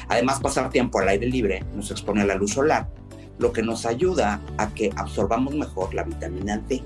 Además, 0.08 0.38
pasar 0.40 0.70
tiempo 0.70 1.00
al 1.00 1.08
aire 1.08 1.26
libre 1.26 1.64
nos 1.74 1.90
expone 1.90 2.22
a 2.22 2.26
la 2.26 2.36
luz 2.36 2.52
solar, 2.52 2.88
lo 3.38 3.52
que 3.52 3.62
nos 3.62 3.86
ayuda 3.86 4.40
a 4.58 4.68
que 4.70 4.90
absorbamos 4.96 5.54
mejor 5.54 5.94
la 5.94 6.04
vitamina 6.04 6.58
D. 6.58 6.82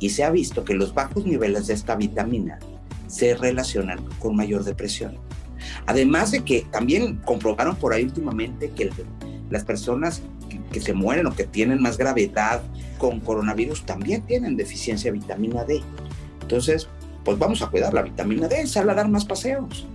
Y 0.00 0.10
se 0.10 0.24
ha 0.24 0.30
visto 0.30 0.64
que 0.64 0.74
los 0.74 0.94
bajos 0.94 1.24
niveles 1.24 1.66
de 1.66 1.74
esta 1.74 1.96
vitamina 1.96 2.58
se 3.06 3.34
relacionan 3.34 4.04
con 4.18 4.36
mayor 4.36 4.64
depresión. 4.64 5.16
Además 5.86 6.30
de 6.32 6.44
que 6.44 6.66
también 6.70 7.16
comprobaron 7.24 7.76
por 7.76 7.92
ahí 7.92 8.04
últimamente 8.04 8.70
que 8.70 8.90
las 9.50 9.64
personas 9.64 10.22
que, 10.72 10.80
se 10.80 10.92
mueren 10.92 11.26
o 11.26 11.34
que 11.34 11.44
tienen 11.44 11.80
más 11.80 11.96
gravedad 11.96 12.62
con 12.98 13.20
coronavirus 13.20 13.86
también 13.86 14.22
tienen 14.22 14.56
deficiencia 14.56 15.12
de 15.12 15.18
vitamina 15.18 15.64
D. 15.64 15.82
Entonces, 16.42 16.88
pues 17.24 17.38
vamos 17.38 17.62
a 17.62 17.68
cuidar 17.68 17.94
la 17.94 18.02
vitamina 18.02 18.48
D, 18.48 18.66
sal 18.66 18.90
a 18.90 18.94
dar 18.94 19.08
más 19.08 19.24
paseos. 19.24 19.86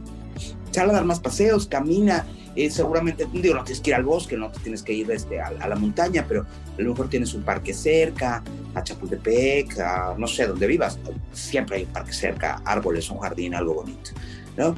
Sal 0.72 0.90
a 0.90 0.94
dar 0.94 1.06
más 1.06 1.20
paseos, 1.20 1.68
camina, 1.68 2.26
eh, 2.56 2.70
seguramente, 2.70 3.28
digo, 3.32 3.56
no 3.56 3.64
tienes 3.64 3.82
que 3.82 3.92
ir 3.92 3.96
al 3.96 4.04
bosque, 4.04 4.36
no 4.36 4.52
tienes 4.52 4.84
que 4.84 4.94
ir 4.94 5.10
este, 5.12 5.40
a, 5.40 5.52
la 5.52 5.76
montaña, 5.76 6.26
pero 6.28 6.42
a 6.78 6.82
lo 6.82 6.92
mejor 6.92 7.10
tienes 7.10 7.34
un 7.34 7.44
parque 7.44 7.74
cerca, 7.74 8.44
a 8.74 8.84
Chapultepec, 8.84 9.78
no 10.18 10.28
sé, 10.28 10.48
donde 10.48 10.68
vivas, 10.68 11.00
siempre 11.32 11.78
hay 11.78 11.84
un 11.84 11.92
parque 11.92 12.14
cerca, 12.14 12.62
árboles, 12.66 13.10
un 13.10 13.20
jardín, 13.20 13.56
algo 13.56 13.76
bonito, 13.76 14.12
¿no? 14.58 14.76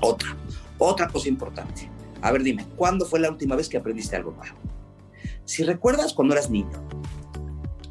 Otra, 0.00 0.36
otra 0.78 1.08
cosa 1.08 1.28
importante. 1.28 1.90
A 2.20 2.30
ver, 2.30 2.42
dime, 2.42 2.66
¿cuándo 2.76 3.04
fue 3.04 3.20
la 3.20 3.30
última 3.30 3.56
vez 3.56 3.68
que 3.68 3.76
aprendiste 3.76 4.16
algo 4.16 4.32
nuevo? 4.32 4.56
Si 5.44 5.64
recuerdas 5.64 6.12
cuando 6.12 6.34
eras 6.34 6.50
niño, 6.50 6.88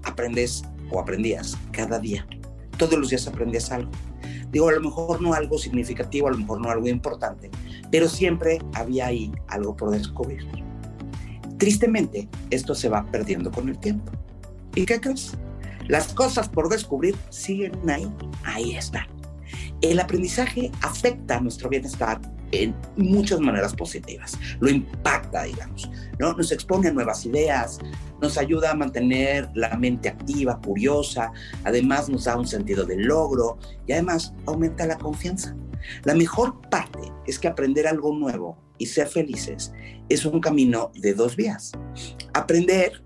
aprendes 0.03 0.63
o 0.89 0.99
aprendías 0.99 1.57
cada 1.71 1.99
día. 1.99 2.25
Todos 2.77 2.97
los 2.97 3.09
días 3.09 3.27
aprendías 3.27 3.71
algo. 3.71 3.91
Digo, 4.51 4.69
a 4.69 4.73
lo 4.73 4.81
mejor 4.81 5.21
no 5.21 5.33
algo 5.33 5.57
significativo, 5.57 6.27
a 6.27 6.31
lo 6.31 6.37
mejor 6.37 6.61
no 6.61 6.69
algo 6.69 6.87
importante, 6.87 7.49
pero 7.89 8.09
siempre 8.09 8.59
había 8.73 9.07
ahí 9.07 9.31
algo 9.47 9.75
por 9.75 9.91
descubrir. 9.91 10.45
Tristemente, 11.57 12.27
esto 12.49 12.75
se 12.75 12.89
va 12.89 13.05
perdiendo 13.05 13.51
con 13.51 13.69
el 13.69 13.77
tiempo. 13.77 14.11
¿Y 14.75 14.85
qué 14.85 14.99
crees? 14.99 15.37
Las 15.87 16.13
cosas 16.13 16.49
por 16.49 16.69
descubrir 16.69 17.15
siguen 17.29 17.89
ahí, 17.89 18.11
ahí 18.43 18.75
están. 18.75 19.07
El 19.81 19.99
aprendizaje 19.99 20.71
afecta 20.81 21.39
nuestro 21.39 21.69
bienestar 21.69 22.19
en 22.51 22.75
muchas 22.97 23.39
maneras 23.39 23.73
positivas. 23.73 24.37
Lo 24.59 24.69
impacta, 24.69 25.43
digamos, 25.43 25.89
¿no? 26.19 26.33
Nos 26.33 26.51
expone 26.51 26.89
a 26.89 26.93
nuevas 26.93 27.25
ideas, 27.25 27.79
nos 28.21 28.37
ayuda 28.37 28.71
a 28.71 28.75
mantener 28.75 29.49
la 29.55 29.75
mente 29.77 30.09
activa, 30.09 30.59
curiosa, 30.61 31.31
además 31.63 32.09
nos 32.09 32.25
da 32.25 32.37
un 32.37 32.47
sentido 32.47 32.85
de 32.85 32.97
logro 32.97 33.57
y 33.87 33.93
además 33.93 34.33
aumenta 34.45 34.85
la 34.85 34.97
confianza. 34.97 35.55
La 36.03 36.13
mejor 36.13 36.61
parte 36.69 36.99
es 37.25 37.39
que 37.39 37.47
aprender 37.47 37.87
algo 37.87 38.13
nuevo 38.13 38.57
y 38.77 38.85
ser 38.85 39.07
felices 39.07 39.73
es 40.09 40.25
un 40.25 40.39
camino 40.39 40.91
de 40.95 41.13
dos 41.13 41.35
vías. 41.35 41.71
Aprender 42.33 43.03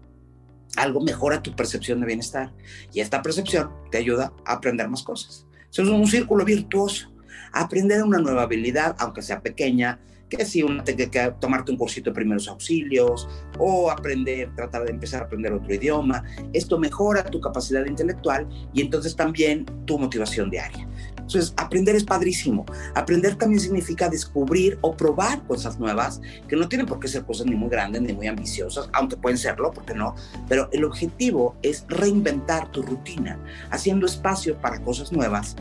algo 0.76 1.02
mejora 1.02 1.42
tu 1.42 1.56
percepción 1.56 2.02
de 2.02 2.08
bienestar 2.08 2.54
y 2.94 3.00
esta 3.00 3.22
percepción 3.22 3.72
te 3.92 3.98
ayuda 3.98 4.34
a 4.46 4.54
aprender 4.54 4.90
más 4.90 5.04
cosas. 5.04 5.46
Eso 5.72 5.84
es 5.84 5.90
un 5.90 6.08
círculo 6.08 6.46
virtuoso. 6.46 7.12
Aprender 7.52 8.04
una 8.04 8.20
nueva 8.20 8.44
habilidad, 8.44 8.96
aunque 9.00 9.22
sea 9.22 9.42
pequeña, 9.42 10.00
que 10.30 10.46
si 10.46 10.64
uno 10.64 10.84
tiene 10.84 11.10
que 11.10 11.34
tomarte 11.40 11.72
un 11.72 11.78
cursito 11.78 12.10
de 12.10 12.16
primeros 12.16 12.48
auxilios 12.48 13.28
o 13.58 13.92
aprender, 13.92 14.50
tratar 14.56 14.86
de 14.86 14.92
empezar 14.92 15.22
a 15.22 15.26
aprender 15.26 15.54
otro 15.54 15.74
idioma. 15.74 16.24
Esto 16.54 16.80
mejora 16.80 17.24
tu 17.24 17.40
capacidad 17.40 17.86
intelectual 17.86 18.48
y 18.74 18.82
entonces 18.82 19.16
también 19.16 19.66
tu 19.86 20.00
motivación 20.00 20.50
diaria. 20.50 20.88
Entonces, 21.26 21.54
aprender 21.58 21.96
es 21.96 22.04
padrísimo. 22.04 22.66
Aprender 22.94 23.36
también 23.36 23.60
significa 23.60 24.10
descubrir 24.10 24.78
o 24.82 24.96
probar 24.96 25.42
cosas 25.48 25.80
nuevas, 25.80 26.22
que 26.48 26.56
no 26.56 26.70
tienen 26.70 26.86
por 26.86 27.00
qué 27.00 27.08
ser 27.08 27.26
cosas 27.26 27.48
ni 27.48 27.56
muy 27.56 27.70
grandes 27.70 28.02
ni 28.04 28.14
muy 28.14 28.28
ambiciosas, 28.28 28.90
aunque 28.94 29.18
pueden 29.18 29.38
serlo, 29.38 29.72
porque 29.72 29.96
no. 29.96 30.16
Pero 30.48 30.70
el 30.72 30.84
objetivo 30.84 31.56
es 31.64 31.86
reinventar 31.88 32.72
tu 32.72 32.84
rutina, 32.84 33.40
haciendo 33.72 34.06
espacio 34.06 34.56
para 34.62 34.80
cosas 34.82 35.12
nuevas. 35.12 35.56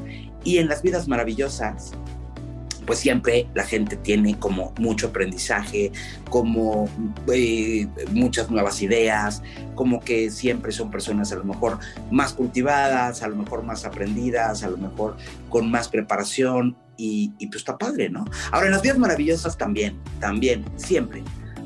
Y 0.44 0.58
en 0.58 0.68
las 0.68 0.82
vidas 0.82 1.08
maravillosas, 1.08 1.92
pues 2.86 2.98
siempre 2.98 3.46
la 3.54 3.64
gente 3.64 3.96
tiene 3.96 4.38
como 4.38 4.72
mucho 4.78 5.08
aprendizaje, 5.08 5.92
como 6.30 6.88
eh, 7.32 7.86
muchas 8.12 8.50
nuevas 8.50 8.82
ideas, 8.82 9.42
como 9.74 10.00
que 10.00 10.30
siempre 10.30 10.72
son 10.72 10.90
personas 10.90 11.32
a 11.32 11.36
lo 11.36 11.44
mejor 11.44 11.78
más 12.10 12.32
cultivadas, 12.32 13.22
a 13.22 13.28
lo 13.28 13.36
mejor 13.36 13.62
más 13.62 13.84
aprendidas, 13.84 14.62
a 14.62 14.68
lo 14.68 14.76
mejor 14.76 15.16
con 15.48 15.70
más 15.70 15.88
preparación 15.88 16.76
y, 16.96 17.30
pues 17.46 17.56
está 17.56 17.76
padre, 17.76 18.08
¿no? 18.08 18.24
Ahora 18.52 18.66
en 18.66 18.72
las 18.72 18.82
vidas 18.82 18.98
maravillosas 18.98 19.58
también, 19.58 19.98
también, 20.20 20.64
siempre 20.76 21.22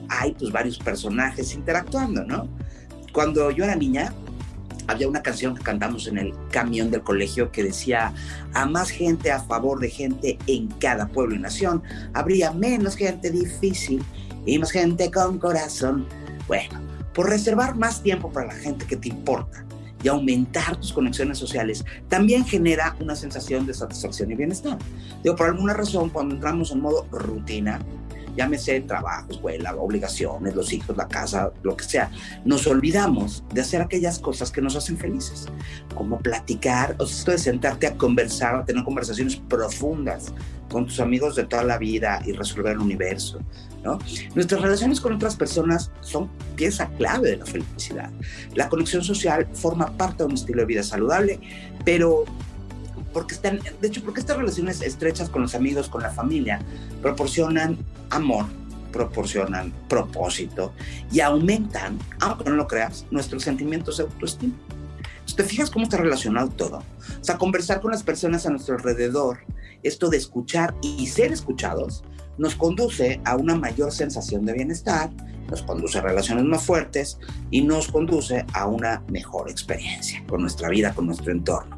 hay 0.09 0.33
pues 0.33 0.51
varios 0.51 0.79
personajes 0.79 1.55
interactuando, 1.55 2.25
¿no? 2.25 2.49
Cuando 3.13 3.51
yo 3.51 3.65
era 3.65 3.77
niña, 3.77 4.13
había 4.89 5.07
una 5.07 5.23
canción 5.23 5.55
que 5.55 5.63
cantamos 5.63 6.09
en 6.09 6.19
el 6.19 6.35
camión 6.51 6.91
del 6.91 7.03
colegio 7.03 7.53
que 7.53 7.63
decía, 7.63 8.13
a 8.55 8.67
más 8.67 8.91
gente 8.91 9.31
a 9.31 9.41
favor 9.41 9.79
de 9.79 9.91
gente 9.91 10.39
en 10.47 10.69
cada 10.81 11.07
pueblo 11.07 11.37
y 11.37 11.39
nación, 11.39 11.83
habría 12.15 12.51
menos 12.53 12.97
gente 12.97 13.31
difícil 13.31 14.03
y 14.47 14.59
más 14.59 14.73
gente 14.73 15.11
con 15.11 15.39
corazón. 15.39 16.07
Bueno, 16.49 16.81
por 17.15 17.29
reservar 17.29 17.77
más 17.77 18.03
tiempo 18.03 18.33
para 18.33 18.49
la 18.49 18.55
gente 18.55 18.87
que 18.87 18.97
te 18.97 19.09
importa 19.09 19.65
y 20.03 20.09
aumentar 20.09 20.77
tus 20.77 20.93
conexiones 20.93 21.39
sociales, 21.39 21.85
también 22.09 22.45
genera 22.45 22.97
una 23.01 23.15
sensación 23.15 23.67
de 23.67 23.75
satisfacción 23.75 24.31
y 24.31 24.37
bienestar. 24.37 24.79
Digo, 25.23 25.37
por 25.37 25.49
alguna 25.49 25.75
razón, 25.75 26.09
cuando 26.09 26.35
entramos 26.35 26.71
en 26.71 26.81
modo 26.81 27.07
rutina, 27.11 27.81
llámese 28.39 28.81
trabajo, 28.83 29.33
escuela, 29.33 29.75
obligaciones, 29.75 30.55
los 30.55 30.73
hijos, 30.73 30.97
la 30.97 31.09
casa, 31.09 31.51
lo 31.63 31.77
que 31.77 31.85
sea, 31.85 32.11
nos 32.45 32.67
olvidamos 32.69 33.43
de 33.53 33.61
hacer 33.61 33.83
aquellas 33.83 34.21
cosas 34.21 34.53
que 34.53 34.63
nos 34.63 34.77
hacen 34.77 34.97
felices, 34.97 35.47
como 35.95 36.19
platicar, 36.19 36.95
o 36.99 37.07
sea, 37.07 37.19
esto 37.19 37.31
de 37.33 37.39
sentarte 37.39 37.89
a 37.89 37.95
conversar, 37.97 38.55
a 38.55 38.65
tener 38.65 38.85
conversaciones 38.85 39.37
profundas 39.37 40.33
con 40.71 40.87
tus 40.87 41.01
amigos 41.01 41.35
de 41.35 41.45
toda 41.45 41.65
la 41.65 41.79
vida 41.79 42.23
y 42.25 42.33
resolver 42.33 42.73
el 42.73 42.79
universo, 42.79 43.41
¿no? 43.83 43.99
Nuestras 44.35 44.61
relaciones 44.61 45.01
con 45.01 45.15
otras 45.15 45.35
personas 45.35 45.91
son 46.01 46.31
pieza 46.55 46.89
clave 46.97 47.31
de 47.31 47.37
la 47.39 47.47
felicidad. 47.47 48.11
La 48.55 48.69
conexión 48.69 49.03
social 49.03 49.49
forma 49.55 49.97
parte 49.97 50.19
de 50.19 50.27
un 50.27 50.35
estilo 50.35 50.61
de 50.61 50.67
vida 50.67 50.83
saludable, 50.83 51.41
pero 51.85 52.25
porque 53.19 53.35
están, 53.35 53.59
de 53.59 53.89
hecho, 53.89 54.01
porque 54.05 54.21
estas 54.21 54.37
relaciones 54.37 54.81
estrechas 54.81 55.29
con 55.29 55.43
los 55.43 55.57
amigos, 55.57 55.89
con 55.89 56.05
la 56.05 56.11
familia, 56.11 56.61
proporcionan 57.03 57.77
amor, 58.11 58.47
proporcionan 58.93 59.73
propósito 59.89 60.73
y 61.11 61.19
aumentan, 61.19 61.99
aunque 62.21 62.49
no 62.49 62.55
lo 62.55 62.69
creas, 62.69 63.07
nuestros 63.11 63.43
sentimientos 63.43 63.97
de 63.97 64.05
autoestima. 64.05 64.55
¿Te 65.35 65.43
fijas 65.43 65.69
cómo 65.69 65.83
está 65.83 65.97
relacionado 65.97 66.49
todo? 66.51 66.77
O 66.79 67.25
sea, 67.25 67.39
conversar 67.39 67.81
con 67.81 67.91
las 67.91 68.05
personas 68.05 68.47
a 68.47 68.51
nuestro 68.51 68.77
alrededor, 68.77 69.41
esto 69.83 70.11
de 70.11 70.17
escuchar 70.17 70.77
y 70.81 71.09
ser 71.09 71.33
escuchados, 71.33 72.05
nos 72.39 72.55
conduce 72.55 73.21
a 73.25 73.35
una 73.35 73.57
mayor 73.57 73.91
sensación 73.91 74.47
de 74.47 74.53
bienestar, 74.53 75.11
nos 75.49 75.63
conduce 75.63 75.99
a 75.99 76.03
relaciones 76.03 76.45
más 76.45 76.65
fuertes 76.65 77.19
y 77.51 77.63
nos 77.63 77.89
conduce 77.89 78.45
a 78.53 78.67
una 78.67 79.03
mejor 79.11 79.51
experiencia 79.51 80.23
con 80.27 80.43
nuestra 80.43 80.69
vida, 80.69 80.95
con 80.95 81.07
nuestro 81.07 81.33
entorno. 81.33 81.77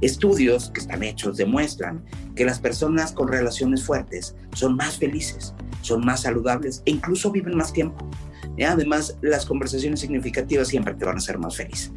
Estudios 0.00 0.70
que 0.70 0.80
están 0.80 1.02
hechos 1.02 1.36
demuestran 1.36 2.04
que 2.34 2.44
las 2.44 2.58
personas 2.58 3.12
con 3.12 3.28
relaciones 3.28 3.84
fuertes 3.84 4.34
son 4.52 4.76
más 4.76 4.98
felices, 4.98 5.54
son 5.82 6.04
más 6.04 6.22
saludables 6.22 6.82
e 6.86 6.90
incluso 6.90 7.30
viven 7.30 7.56
más 7.56 7.72
tiempo. 7.72 8.08
Además, 8.66 9.16
las 9.22 9.46
conversaciones 9.46 10.00
significativas 10.00 10.68
siempre 10.68 10.94
te 10.94 11.04
van 11.04 11.16
a 11.16 11.18
hacer 11.18 11.38
más 11.38 11.56
feliz. 11.56 11.92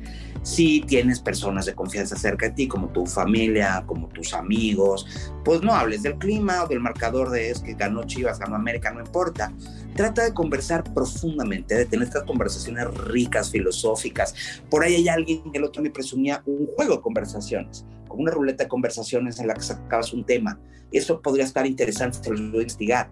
Si 0.45 0.81
tienes 0.81 1.19
personas 1.19 1.65
de 1.65 1.73
confianza 1.73 2.15
cerca 2.15 2.49
de 2.49 2.51
ti, 2.51 2.67
como 2.67 2.89
tu 2.89 3.07
familia, 3.07 3.83
como 3.87 4.07
tus 4.09 4.31
amigos, 4.31 5.07
pues 5.43 5.63
no 5.63 5.73
hables 5.73 6.03
del 6.03 6.19
clima 6.19 6.63
o 6.63 6.67
del 6.67 6.81
marcador 6.81 7.31
de 7.31 7.49
es 7.49 7.61
que 7.61 7.73
ganó 7.73 8.03
Chivas, 8.03 8.37
ganó 8.37 8.55
América, 8.55 8.91
no 8.91 8.99
importa. 8.99 9.51
Trata 9.95 10.23
de 10.23 10.35
conversar 10.35 10.83
profundamente, 10.93 11.73
de 11.73 11.85
tener 11.85 12.07
estas 12.07 12.25
conversaciones 12.25 12.85
ricas, 12.93 13.49
filosóficas. 13.49 14.35
Por 14.69 14.83
ahí 14.83 14.93
hay 14.93 15.07
alguien 15.09 15.51
que 15.51 15.57
el 15.57 15.63
otro 15.63 15.81
me 15.81 15.89
presumía 15.89 16.43
un 16.45 16.67
juego 16.75 16.97
de 16.97 17.01
conversaciones, 17.01 17.83
una 18.09 18.29
ruleta 18.29 18.65
de 18.65 18.69
conversaciones 18.69 19.39
en 19.39 19.47
la 19.47 19.55
que 19.55 19.63
sacabas 19.63 20.13
un 20.13 20.23
tema. 20.25 20.59
Eso 20.91 21.23
podría 21.23 21.45
estar 21.45 21.65
interesante, 21.65 22.19
te 22.19 22.29
lo 22.29 22.51
voy 22.51 22.61
investigar 22.61 23.09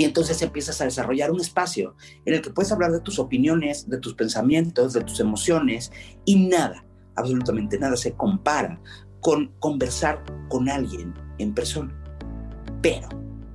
y 0.00 0.04
entonces 0.04 0.40
empiezas 0.40 0.80
a 0.80 0.84
desarrollar 0.84 1.30
un 1.30 1.42
espacio 1.42 1.94
en 2.24 2.32
el 2.32 2.40
que 2.40 2.48
puedes 2.48 2.72
hablar 2.72 2.90
de 2.90 3.00
tus 3.00 3.18
opiniones, 3.18 3.86
de 3.86 3.98
tus 3.98 4.14
pensamientos, 4.14 4.94
de 4.94 5.02
tus 5.02 5.20
emociones 5.20 5.92
y 6.24 6.36
nada, 6.36 6.86
absolutamente 7.16 7.78
nada 7.78 7.98
se 7.98 8.14
compara 8.14 8.80
con 9.20 9.48
conversar 9.58 10.24
con 10.48 10.70
alguien 10.70 11.12
en 11.36 11.52
persona. 11.52 11.94
Pero, 12.80 13.10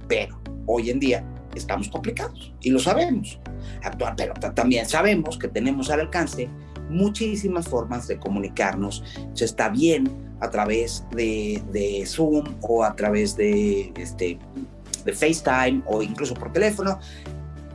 pero, 0.08 0.40
hoy 0.68 0.92
en 0.92 1.00
día 1.00 1.28
estamos 1.56 1.90
complicados 1.90 2.54
y 2.62 2.70
lo 2.70 2.78
sabemos. 2.78 3.40
Actual, 3.82 4.14
pero 4.16 4.36
también 4.54 4.86
sabemos 4.86 5.40
que 5.40 5.48
tenemos 5.48 5.90
al 5.90 6.02
alcance 6.02 6.48
muchísimas 6.92 7.68
formas 7.68 8.08
de 8.08 8.20
comunicarnos. 8.20 9.04
Se 9.34 9.46
está 9.46 9.70
bien 9.70 10.08
a 10.42 10.52
través 10.52 11.04
de, 11.10 11.64
de 11.72 12.06
Zoom 12.06 12.46
o 12.62 12.84
a 12.84 12.96
través 12.96 13.36
de 13.36 13.92
este, 13.98 14.38
de 15.06 15.14
FaceTime 15.14 15.84
o 15.86 16.02
incluso 16.02 16.34
por 16.34 16.52
teléfono. 16.52 17.00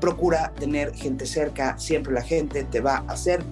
Procura 0.01 0.53
tener 0.59 0.95
gente 0.95 1.27
cerca, 1.27 1.79
siempre 1.79 2.13
la 2.13 2.23
gente 2.23 2.65
te 2.65 2.81
va 2.81 3.05
a 3.07 3.13
hacer 3.13 3.43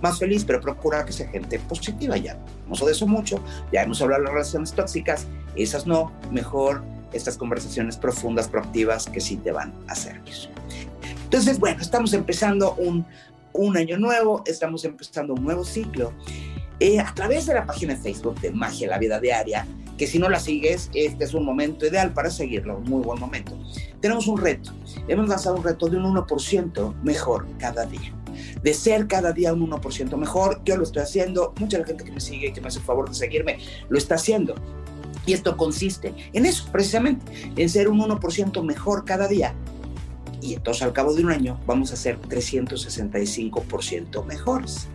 más 0.00 0.18
feliz, 0.18 0.44
pero 0.44 0.60
procura 0.60 1.04
que 1.04 1.12
sea 1.12 1.28
gente 1.28 1.58
positiva 1.58 2.16
ya. 2.16 2.38
Hemos 2.64 2.84
de 2.84 2.92
eso 2.92 3.06
mucho, 3.06 3.42
ya 3.72 3.82
hemos 3.82 4.00
hablado 4.02 4.22
de 4.22 4.24
las 4.26 4.34
relaciones 4.34 4.72
tóxicas, 4.72 5.26
esas 5.56 5.86
no, 5.86 6.12
mejor 6.30 6.82
estas 7.12 7.36
conversaciones 7.36 7.96
profundas, 7.96 8.48
proactivas, 8.48 9.06
que 9.06 9.20
sí 9.20 9.36
te 9.36 9.52
van 9.52 9.72
a 9.88 9.94
servir. 9.94 10.34
Entonces, 11.24 11.58
bueno, 11.58 11.80
estamos 11.80 12.12
empezando 12.12 12.74
un, 12.74 13.06
un 13.52 13.76
año 13.76 13.98
nuevo, 13.98 14.42
estamos 14.46 14.84
empezando 14.84 15.34
un 15.34 15.42
nuevo 15.42 15.64
ciclo. 15.64 16.12
Eh, 16.78 17.00
a 17.00 17.12
través 17.14 17.46
de 17.46 17.54
la 17.54 17.64
página 17.64 17.94
de 17.94 18.00
Facebook 18.00 18.38
de 18.40 18.50
Magia 18.50 18.88
la 18.88 18.98
Vida 18.98 19.18
Diaria, 19.18 19.66
que 19.96 20.06
si 20.06 20.18
no 20.18 20.28
la 20.28 20.38
sigues, 20.38 20.90
este 20.94 21.24
es 21.24 21.34
un 21.34 21.44
momento 21.44 21.86
ideal 21.86 22.12
para 22.12 22.30
seguirlo, 22.30 22.78
un 22.78 22.84
muy 22.84 23.02
buen 23.02 23.18
momento. 23.18 23.58
Tenemos 24.00 24.26
un 24.26 24.38
reto, 24.38 24.72
hemos 25.08 25.28
lanzado 25.28 25.56
un 25.56 25.64
reto 25.64 25.88
de 25.88 25.96
un 25.96 26.14
1% 26.14 27.02
mejor 27.02 27.46
cada 27.58 27.86
día. 27.86 28.12
De 28.62 28.74
ser 28.74 29.06
cada 29.06 29.32
día 29.32 29.54
un 29.54 29.70
1% 29.70 30.16
mejor, 30.16 30.60
yo 30.64 30.76
lo 30.76 30.82
estoy 30.82 31.02
haciendo, 31.02 31.54
mucha 31.58 31.82
gente 31.84 32.04
que 32.04 32.12
me 32.12 32.20
sigue, 32.20 32.52
que 32.52 32.60
me 32.60 32.68
hace 32.68 32.80
el 32.80 32.84
favor 32.84 33.08
de 33.08 33.14
seguirme, 33.14 33.58
lo 33.88 33.96
está 33.96 34.16
haciendo. 34.16 34.54
Y 35.24 35.32
esto 35.32 35.56
consiste 35.56 36.14
en 36.32 36.46
eso, 36.46 36.68
precisamente, 36.70 37.32
en 37.56 37.68
ser 37.68 37.88
un 37.88 38.00
1% 38.00 38.62
mejor 38.62 39.04
cada 39.04 39.26
día. 39.26 39.54
Y 40.40 40.54
entonces 40.54 40.82
al 40.82 40.92
cabo 40.92 41.14
de 41.14 41.24
un 41.24 41.30
año 41.30 41.58
vamos 41.66 41.92
a 41.92 41.96
ser 41.96 42.20
365% 42.20 44.24
mejores. 44.24 44.88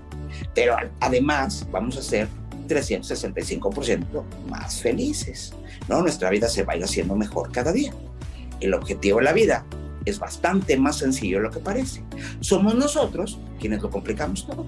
Pero 0.53 0.75
además 0.99 1.67
vamos 1.71 1.97
a 1.97 2.01
ser 2.01 2.27
365% 2.67 4.23
más 4.49 4.81
felices. 4.81 5.53
¿no? 5.87 6.01
Nuestra 6.01 6.29
vida 6.29 6.47
se 6.47 6.63
va 6.63 6.73
a 6.73 6.77
ir 6.77 6.83
haciendo 6.83 7.15
mejor 7.15 7.51
cada 7.51 7.71
día. 7.71 7.93
El 8.59 8.73
objetivo 8.73 9.19
de 9.19 9.25
la 9.25 9.33
vida 9.33 9.65
es 10.05 10.19
bastante 10.19 10.77
más 10.77 10.97
sencillo 10.97 11.37
de 11.37 11.43
lo 11.43 11.51
que 11.51 11.59
parece. 11.59 12.03
Somos 12.39 12.75
nosotros 12.75 13.39
quienes 13.59 13.81
lo 13.81 13.89
complicamos 13.89 14.45
todo. 14.45 14.65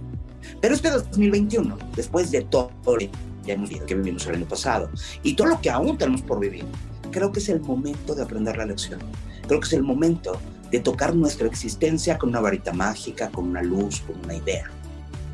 Pero 0.61 0.75
este 0.75 0.89
2021, 0.89 1.77
después 1.95 2.31
de 2.31 2.41
todo 2.41 2.71
lo 2.85 2.97
que 3.45 3.55
vivido, 3.55 3.85
que 3.85 3.95
vivimos 3.95 4.25
el 4.27 4.35
año 4.35 4.45
pasado, 4.45 4.89
y 5.21 5.35
todo 5.35 5.47
lo 5.47 5.61
que 5.61 5.69
aún 5.69 5.97
tenemos 5.97 6.21
por 6.21 6.39
vivir, 6.39 6.65
creo 7.11 7.31
que 7.31 7.39
es 7.39 7.49
el 7.49 7.61
momento 7.61 8.15
de 8.15 8.23
aprender 8.23 8.57
la 8.57 8.65
lección. 8.65 8.99
Creo 9.47 9.59
que 9.59 9.67
es 9.67 9.73
el 9.73 9.83
momento 9.83 10.39
de 10.71 10.79
tocar 10.79 11.15
nuestra 11.15 11.47
existencia 11.47 12.17
con 12.17 12.29
una 12.29 12.39
varita 12.39 12.73
mágica, 12.73 13.29
con 13.29 13.47
una 13.49 13.61
luz, 13.61 14.01
con 14.01 14.17
una 14.23 14.35
idea, 14.35 14.69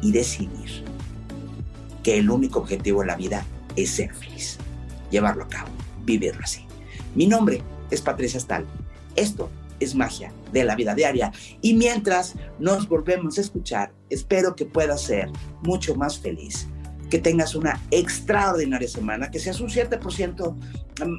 y 0.02 0.12
decidir 0.12 0.84
que 2.10 2.17
el 2.17 2.32
único 2.32 2.58
objetivo 2.58 3.02
de 3.02 3.06
la 3.06 3.15
vida 3.15 3.45
es 3.76 3.91
ser 3.91 4.12
feliz, 4.15 4.58
llevarlo 5.12 5.43
a 5.43 5.48
cabo, 5.48 5.69
vivirlo 6.06 6.41
así. 6.43 6.65
Mi 7.13 7.28
nombre 7.28 7.62
es 7.91 8.02
Patricia 8.02 8.39
Stahl. 8.39 8.65
Esto 9.15 9.52
es 9.80 9.93
magia 9.93 10.34
de 10.52 10.63
la 10.63 10.76
vida 10.76 10.95
diaria. 10.95 11.32
Y 11.62 11.76
mientras 11.76 12.34
nos 12.58 12.89
volvemos 12.89 13.38
a 13.38 13.41
escuchar, 13.41 13.93
espero 14.10 14.56
que 14.56 14.65
puedas 14.65 15.04
ser 15.04 15.30
mucho 15.62 15.93
más 15.93 16.17
feliz, 16.17 16.65
que 17.12 17.19
tengas 17.19 17.54
una 17.54 17.80
extraordinaria 17.91 18.88
semana, 18.88 19.30
que 19.30 19.38
seas 19.38 19.60
un 19.60 19.69
7% 19.69 20.56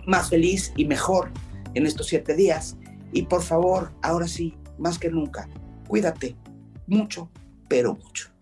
más 0.09 0.29
feliz 0.29 0.73
y 0.75 0.87
mejor 0.87 1.31
en 1.75 1.87
estos 1.87 2.09
siete 2.09 2.35
días. 2.35 2.77
Y 3.13 3.23
por 3.23 3.45
favor, 3.45 3.93
ahora 4.03 4.27
sí, 4.27 4.57
más 4.77 4.99
que 4.99 5.09
nunca, 5.09 5.49
cuídate 5.87 6.35
mucho, 6.89 7.31
pero 7.69 7.95
mucho. 7.95 8.33